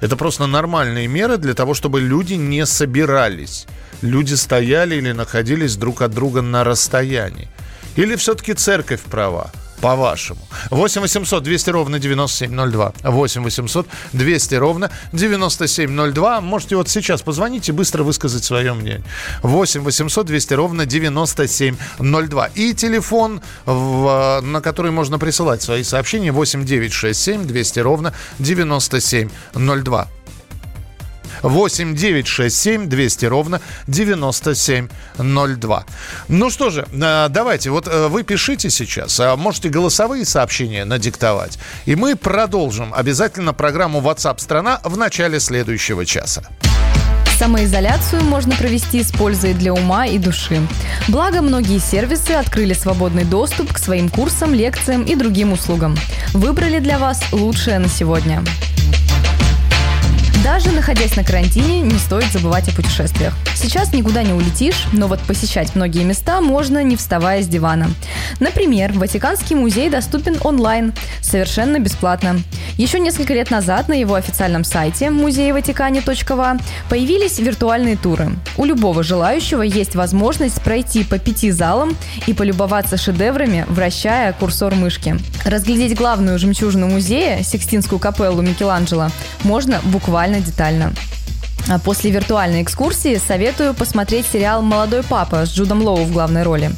Это 0.05 0.15
просто 0.17 0.45
нормальные 0.45 1.07
меры 1.07 1.37
для 1.37 1.55
того, 1.55 1.73
чтобы 1.73 1.99
люди 1.99 2.35
не 2.35 2.67
собирались. 2.67 3.65
Люди 4.03 4.35
стояли 4.35 4.97
или 4.97 5.13
находились 5.13 5.77
друг 5.77 6.03
от 6.03 6.11
друга 6.11 6.43
на 6.43 6.63
расстоянии. 6.63 7.47
Или 7.95 8.15
все-таки 8.15 8.53
церковь 8.53 9.01
права? 9.01 9.49
По-вашему. 9.85 10.39
8 10.71 11.01
800 11.01 11.43
200 11.43 11.69
ровно 11.69 11.99
9702. 11.99 12.93
8 13.03 13.43
800 13.43 13.87
200 14.13 14.55
ровно 14.55 14.89
9702. 15.13 16.41
Можете 16.41 16.75
вот 16.75 16.89
сейчас 16.89 17.21
позвонить 17.21 17.69
и 17.69 17.71
быстро 17.71 18.01
высказать 18.01 18.43
свое 18.43 18.73
мнение. 18.73 19.03
8 19.43 19.81
800 19.81 20.25
200 20.25 20.53
ровно 20.55 20.85
9702. 20.87 22.47
И 22.55 22.73
телефон, 22.73 23.41
в, 23.67 24.41
на 24.41 24.61
который 24.61 24.89
можно 24.89 25.19
присылать 25.19 25.61
свои 25.61 25.83
сообщения 25.83 26.31
8 26.31 26.65
967 26.65 27.45
200 27.45 27.79
ровно 27.81 28.13
9702. 28.39 30.07
8 31.41 31.95
9 31.95 32.27
6 32.27 32.55
7 32.55 32.89
200 32.89 33.25
ровно 33.25 33.61
9702. 33.87 35.85
Ну 36.27 36.49
что 36.49 36.69
же, 36.69 36.87
э, 36.91 37.27
давайте, 37.29 37.69
вот 37.69 37.87
э, 37.87 38.07
вы 38.07 38.23
пишите 38.23 38.69
сейчас, 38.69 39.19
а 39.19 39.35
можете 39.35 39.69
голосовые 39.69 40.25
сообщения 40.25 40.85
надиктовать, 40.85 41.57
и 41.85 41.95
мы 41.95 42.15
продолжим 42.15 42.93
обязательно 42.93 43.53
программу 43.53 43.99
WhatsApp 43.99 44.39
страна 44.39 44.79
в 44.83 44.97
начале 44.97 45.39
следующего 45.39 46.05
часа. 46.05 46.43
Самоизоляцию 47.37 48.23
можно 48.23 48.55
провести 48.55 49.03
с 49.03 49.11
пользой 49.11 49.53
для 49.53 49.73
ума 49.73 50.05
и 50.05 50.17
души. 50.17 50.61
Благо, 51.09 51.41
многие 51.41 51.79
сервисы 51.79 52.31
открыли 52.31 52.73
свободный 52.73 53.25
доступ 53.25 53.73
к 53.73 53.77
своим 53.77 54.07
курсам, 54.07 54.53
лекциям 54.53 55.03
и 55.03 55.15
другим 55.15 55.51
услугам. 55.51 55.97
Выбрали 56.33 56.79
для 56.79 56.97
вас 56.97 57.21
лучшее 57.33 57.79
на 57.79 57.89
сегодня. 57.89 58.41
Даже 60.45 60.71
находясь 60.71 61.15
на 61.15 61.23
карантине, 61.23 61.81
не 61.81 61.97
стоит 61.97 62.31
забывать 62.31 62.69
о 62.69 62.75
путешествиях. 62.75 63.33
Сейчас 63.55 63.91
никуда 63.93 64.21
не 64.21 64.31
улетишь, 64.31 64.85
но 64.93 65.07
вот 65.07 65.19
посещать 65.21 65.73
многие 65.73 66.03
места 66.03 66.39
можно, 66.39 66.83
не 66.83 66.95
вставая 66.95 67.41
с 67.41 67.47
дивана. 67.47 67.89
Например, 68.39 68.93
Ватиканский 68.93 69.55
музей 69.55 69.89
доступен 69.89 70.37
онлайн, 70.43 70.93
совершенно 71.19 71.79
бесплатно. 71.79 72.39
Еще 72.77 72.99
несколько 72.99 73.33
лет 73.33 73.49
назад 73.49 73.87
на 73.87 73.93
его 73.93 74.13
официальном 74.13 74.63
сайте 74.63 75.09
музееватикане.ва 75.09 76.57
появились 76.89 77.39
виртуальные 77.39 77.97
туры. 77.97 78.29
У 78.55 78.65
любого 78.65 79.01
желающего 79.01 79.63
есть 79.63 79.95
возможность 79.95 80.61
пройти 80.61 81.03
по 81.03 81.17
пяти 81.17 81.49
залам 81.49 81.97
и 82.27 82.33
полюбоваться 82.35 82.97
шедеврами, 82.97 83.65
вращая 83.67 84.31
курсор 84.33 84.75
мышки. 84.75 85.17
Разглядеть 85.43 85.97
главную 85.97 86.37
жемчужину 86.37 86.87
музея, 86.87 87.41
Сикстинскую 87.41 87.97
капеллу 87.97 88.43
Микеланджело, 88.43 89.09
можно 89.43 89.79
буквально 89.85 90.34
детально. 90.41 90.93
А 91.67 91.79
После 91.79 92.11
виртуальной 92.11 92.61
экскурсии 92.61 93.17
советую 93.17 93.73
посмотреть 93.73 94.27
сериал 94.31 94.61
«Молодой 94.61 95.03
папа» 95.03 95.45
с 95.45 95.49
Джудом 95.53 95.81
Лоу 95.81 96.03
в 96.03 96.11
главной 96.11 96.43
роли. 96.43 96.71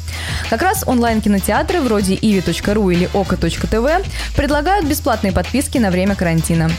Как 0.48 0.62
раз 0.62 0.82
онлайн-кинотеатры 0.86 1.80
вроде 1.80 2.14
ivi.ru 2.14 2.92
или 2.92 3.10
oka.tv 3.12 4.06
предлагают 4.34 4.86
бесплатные 4.86 5.32
подписки 5.32 5.78
на 5.78 5.90
время 5.90 6.14
карантина. 6.14 6.70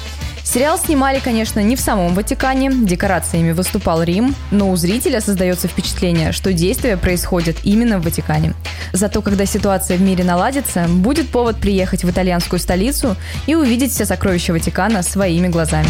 Сериал 0.44 0.80
снимали, 0.80 1.20
конечно, 1.20 1.60
не 1.60 1.76
в 1.76 1.80
самом 1.80 2.16
Ватикане, 2.16 2.72
декорациями 2.74 3.52
выступал 3.52 4.02
Рим, 4.02 4.34
но 4.50 4.72
у 4.72 4.76
зрителя 4.76 5.22
создается 5.22 5.68
впечатление, 5.68 6.32
что 6.32 6.54
действие 6.54 6.98
происходит 6.98 7.58
именно 7.64 8.00
в 8.00 8.04
Ватикане. 8.04 8.56
Зато 8.92 9.22
когда 9.22 9.46
ситуация 9.46 9.98
в 9.98 10.02
мире 10.02 10.24
наладится, 10.24 10.86
будет 10.88 11.30
повод 11.30 11.58
приехать 11.58 12.04
в 12.04 12.10
итальянскую 12.10 12.60
столицу 12.60 13.16
и 13.46 13.54
увидеть 13.54 13.92
все 13.92 14.06
сокровища 14.06 14.52
Ватикана 14.52 15.04
своими 15.04 15.50
глазами. 15.50 15.90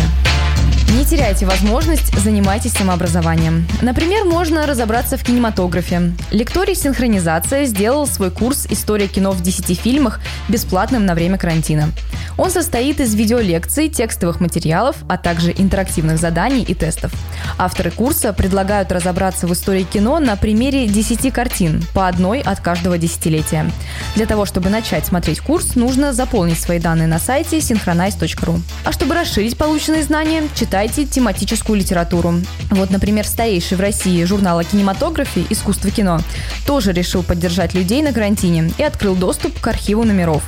Не 0.98 1.06
теряйте 1.06 1.46
возможность, 1.46 2.12
занимайтесь 2.20 2.72
самообразованием. 2.72 3.68
Например, 3.84 4.26
можно 4.26 4.66
разобраться 4.66 5.18
в 5.18 5.24
кинематографе. 5.24 6.14
Лекторий 6.32 6.74
«Синхронизация» 6.74 7.66
сделал 7.66 8.08
свой 8.08 8.32
курс 8.32 8.66
«История 8.72 9.08
кино 9.08 9.30
в 9.30 9.42
10 9.44 9.80
фильмах» 9.80 10.20
бесплатным 10.48 11.06
на 11.06 11.14
время 11.14 11.38
карантина. 11.38 11.92
Он 12.38 12.50
состоит 12.50 13.00
из 13.02 13.14
видеолекций, 13.14 13.90
текстовых 13.90 14.40
материалов, 14.40 14.96
а 15.08 15.18
также 15.18 15.52
интерактивных 15.56 16.18
заданий 16.18 16.64
и 16.64 16.74
тестов. 16.74 17.12
Авторы 17.60 17.92
курса 17.92 18.34
предлагают 18.34 18.92
разобраться 18.92 19.46
в 19.46 19.54
истории 19.54 19.84
кино 19.84 20.20
на 20.20 20.38
примере 20.38 20.88
10 20.88 21.32
картин, 21.32 21.84
по 21.94 22.08
одной 22.08 22.40
от 22.40 22.62
каждого 22.62 22.98
десятилетия. 22.98 23.70
Для 24.16 24.26
того, 24.26 24.46
чтобы 24.46 24.70
начать 24.70 25.06
смотреть 25.06 25.42
курс, 25.42 25.76
нужно 25.76 26.14
заполнить 26.14 26.60
свои 26.60 26.80
данные 26.80 27.08
на 27.08 27.20
сайте 27.20 27.58
synchronize.ru. 27.58 28.62
А 28.86 28.92
чтобы 28.92 29.14
расширить 29.14 29.58
полученные 29.58 30.04
знания, 30.04 30.44
читайте 30.56 30.79
тематическую 30.88 31.78
литературу. 31.78 32.36
Вот, 32.72 32.90
например, 32.90 33.26
старейший 33.26 33.78
в 33.78 33.82
России 33.82 34.24
журнал 34.24 34.60
о 34.60 34.64
кинематографе 34.64 35.46
«Искусство 35.50 35.92
кино» 35.92 36.20
тоже 36.66 36.94
решил 36.94 37.24
поддержать 37.24 37.74
людей 37.74 38.02
на 38.02 38.14
карантине 38.14 38.72
и 38.78 38.84
открыл 38.84 39.16
доступ 39.16 39.60
к 39.60 39.68
архиву 39.68 40.04
номеров. 40.04 40.44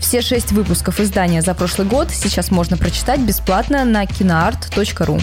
Все 0.00 0.20
шесть 0.20 0.52
выпусков 0.52 1.00
издания 1.00 1.42
за 1.42 1.54
прошлый 1.54 1.86
год 1.86 2.10
сейчас 2.12 2.50
можно 2.50 2.76
прочитать 2.76 3.20
бесплатно 3.20 3.84
на 3.84 4.04
kinoart.ru. 4.04 5.20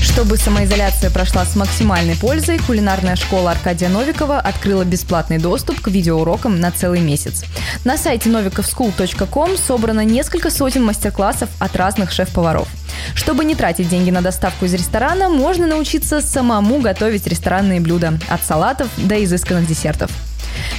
Чтобы 0.00 0.36
самоизоляция 0.36 1.10
прошла 1.10 1.44
с 1.44 1.56
максимальной 1.56 2.16
пользой, 2.16 2.58
кулинарная 2.58 3.16
школа 3.16 3.52
Аркадия 3.52 3.88
Новикова 3.88 4.38
открыла 4.40 4.84
бесплатный 4.84 5.38
доступ 5.38 5.80
к 5.80 5.88
видеоурокам 5.88 6.58
на 6.58 6.70
целый 6.70 7.00
месяц. 7.00 7.44
На 7.84 7.96
сайте 7.96 8.30
novikovschool.com 8.30 9.56
собрано 9.56 10.04
несколько 10.04 10.50
сотен 10.50 10.84
мастер-классов 10.84 11.50
от 11.58 11.76
разных 11.76 12.12
шеф-поваров. 12.12 12.68
Чтобы 13.14 13.44
не 13.44 13.54
тратить 13.54 13.88
деньги 13.88 14.10
на 14.10 14.22
доставку 14.22 14.64
из 14.64 14.74
ресторана, 14.74 15.28
можно 15.28 15.66
научиться 15.66 16.20
самому 16.20 16.80
готовить 16.80 17.26
ресторанные 17.26 17.80
блюда, 17.80 18.18
от 18.28 18.42
салатов 18.42 18.88
до 18.96 19.22
изысканных 19.22 19.66
десертов. 19.66 20.10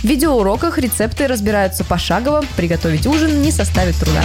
В 0.01 0.03
видеоуроках 0.03 0.77
рецепты 0.77 1.27
разбираются 1.27 1.83
пошагово, 1.83 2.43
приготовить 2.55 3.05
ужин 3.05 3.41
не 3.41 3.51
составит 3.51 3.95
труда. 3.95 4.23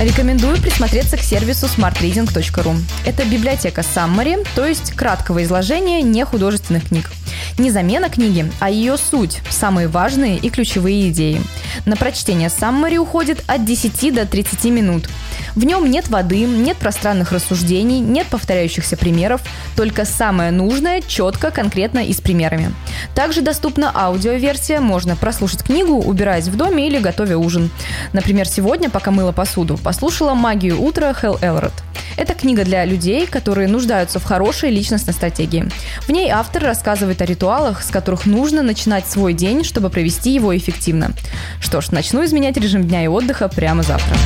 Рекомендую 0.00 0.60
присмотреться 0.60 1.16
к 1.16 1.20
сервису 1.20 1.66
smartreading.ru. 1.66 2.76
Это 3.06 3.24
библиотека 3.24 3.82
Summary, 3.82 4.44
то 4.56 4.66
есть 4.66 4.92
краткого 4.92 5.44
изложения 5.44 6.02
нехудожественных 6.02 6.88
книг. 6.88 7.10
Не 7.58 7.70
замена 7.70 8.08
книги, 8.08 8.50
а 8.60 8.70
ее 8.70 8.96
суть, 8.96 9.40
самые 9.50 9.88
важные 9.88 10.36
и 10.36 10.50
ключевые 10.50 11.10
идеи. 11.10 11.40
На 11.86 11.96
прочтение 11.96 12.48
Summary 12.48 12.96
уходит 12.96 13.42
от 13.46 13.64
10 13.64 14.14
до 14.14 14.26
30 14.26 14.64
минут. 14.66 15.08
В 15.54 15.64
нем 15.64 15.88
нет 15.88 16.08
воды, 16.08 16.40
нет 16.40 16.76
пространных 16.78 17.30
рассуждений, 17.30 18.00
нет 18.00 18.26
повторяющихся 18.26 18.96
примеров, 18.96 19.40
только 19.76 20.04
самое 20.04 20.50
нужное, 20.50 21.00
четко, 21.00 21.50
конкретно 21.50 22.00
и 22.00 22.12
с 22.12 22.20
примерами. 22.20 22.72
Также 23.14 23.40
доступна 23.40 23.92
аудиоверсия, 23.94 24.80
можно 24.80 25.14
прослушать 25.14 25.62
книгу, 25.62 25.94
убираясь 25.94 26.48
в 26.48 26.56
доме 26.56 26.88
или 26.88 26.98
готовя 26.98 27.36
ужин. 27.36 27.70
Например, 28.12 28.48
сегодня, 28.48 28.90
пока 28.90 29.10
мыла 29.10 29.32
посуду, 29.32 29.76
послушала 29.76 30.34
«Магию 30.34 30.82
утра» 30.82 31.14
Хелл 31.14 31.38
Элрод. 31.40 31.72
Это 32.16 32.34
книга 32.34 32.64
для 32.64 32.84
людей, 32.84 33.26
которые 33.26 33.68
нуждаются 33.68 34.20
в 34.20 34.24
хорошей 34.24 34.70
личностной 34.70 35.14
стратегии. 35.14 35.68
В 36.02 36.10
ней 36.10 36.30
автор 36.30 36.62
рассказывает 36.62 37.20
о 37.20 37.24
ритуалах, 37.24 37.43
с 37.82 37.90
которых 37.90 38.26
нужно 38.26 38.62
начинать 38.62 39.06
свой 39.06 39.34
день, 39.34 39.64
чтобы 39.64 39.90
провести 39.90 40.34
его 40.34 40.56
эффективно. 40.56 41.12
Что 41.60 41.80
ж, 41.80 41.90
начну 41.90 42.24
изменять 42.24 42.56
режим 42.56 42.84
дня 42.84 43.04
и 43.04 43.06
отдыха 43.06 43.48
прямо 43.48 43.82
завтра. 43.82 44.16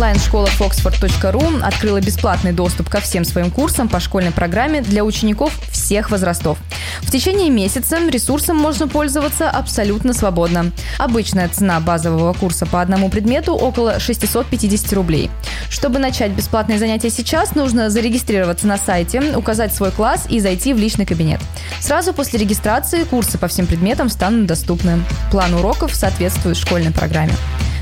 Онлайн-школа 0.00 0.46
foxford.ru 0.58 1.62
открыла 1.62 2.00
бесплатный 2.00 2.52
доступ 2.52 2.88
ко 2.88 3.00
всем 3.00 3.22
своим 3.22 3.50
курсам 3.50 3.86
по 3.86 4.00
школьной 4.00 4.30
программе 4.30 4.80
для 4.80 5.04
учеников 5.04 5.52
всех 5.70 6.10
возрастов. 6.10 6.56
В 7.02 7.10
течение 7.10 7.50
месяца 7.50 7.98
ресурсом 8.08 8.56
можно 8.56 8.88
пользоваться 8.88 9.50
абсолютно 9.50 10.14
свободно. 10.14 10.72
Обычная 10.96 11.50
цена 11.50 11.80
базового 11.80 12.32
курса 12.32 12.64
по 12.64 12.80
одному 12.80 13.10
предмету 13.10 13.52
около 13.52 14.00
650 14.00 14.90
рублей. 14.94 15.30
Чтобы 15.68 15.98
начать 15.98 16.30
бесплатные 16.30 16.78
занятия 16.78 17.10
сейчас, 17.10 17.54
нужно 17.54 17.90
зарегистрироваться 17.90 18.66
на 18.66 18.78
сайте, 18.78 19.20
указать 19.36 19.74
свой 19.74 19.90
класс 19.90 20.24
и 20.30 20.40
зайти 20.40 20.72
в 20.72 20.78
личный 20.78 21.04
кабинет. 21.04 21.42
Сразу 21.78 22.14
после 22.14 22.38
регистрации 22.38 23.04
курсы 23.04 23.36
по 23.36 23.48
всем 23.48 23.66
предметам 23.66 24.08
станут 24.08 24.46
доступны. 24.46 25.04
План 25.30 25.52
уроков 25.52 25.94
соответствует 25.94 26.56
школьной 26.56 26.90
программе. 26.90 27.34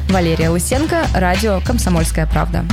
Валерия 0.08 0.48
Лысенко, 0.48 1.06
радио 1.14 1.60
«Комсомольская 1.60 2.26
правда». 2.26 2.64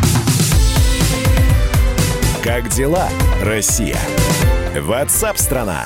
Как 2.43 2.69
дела, 2.69 3.09
Россия? 3.41 3.97
Ватсап-страна! 4.79 5.85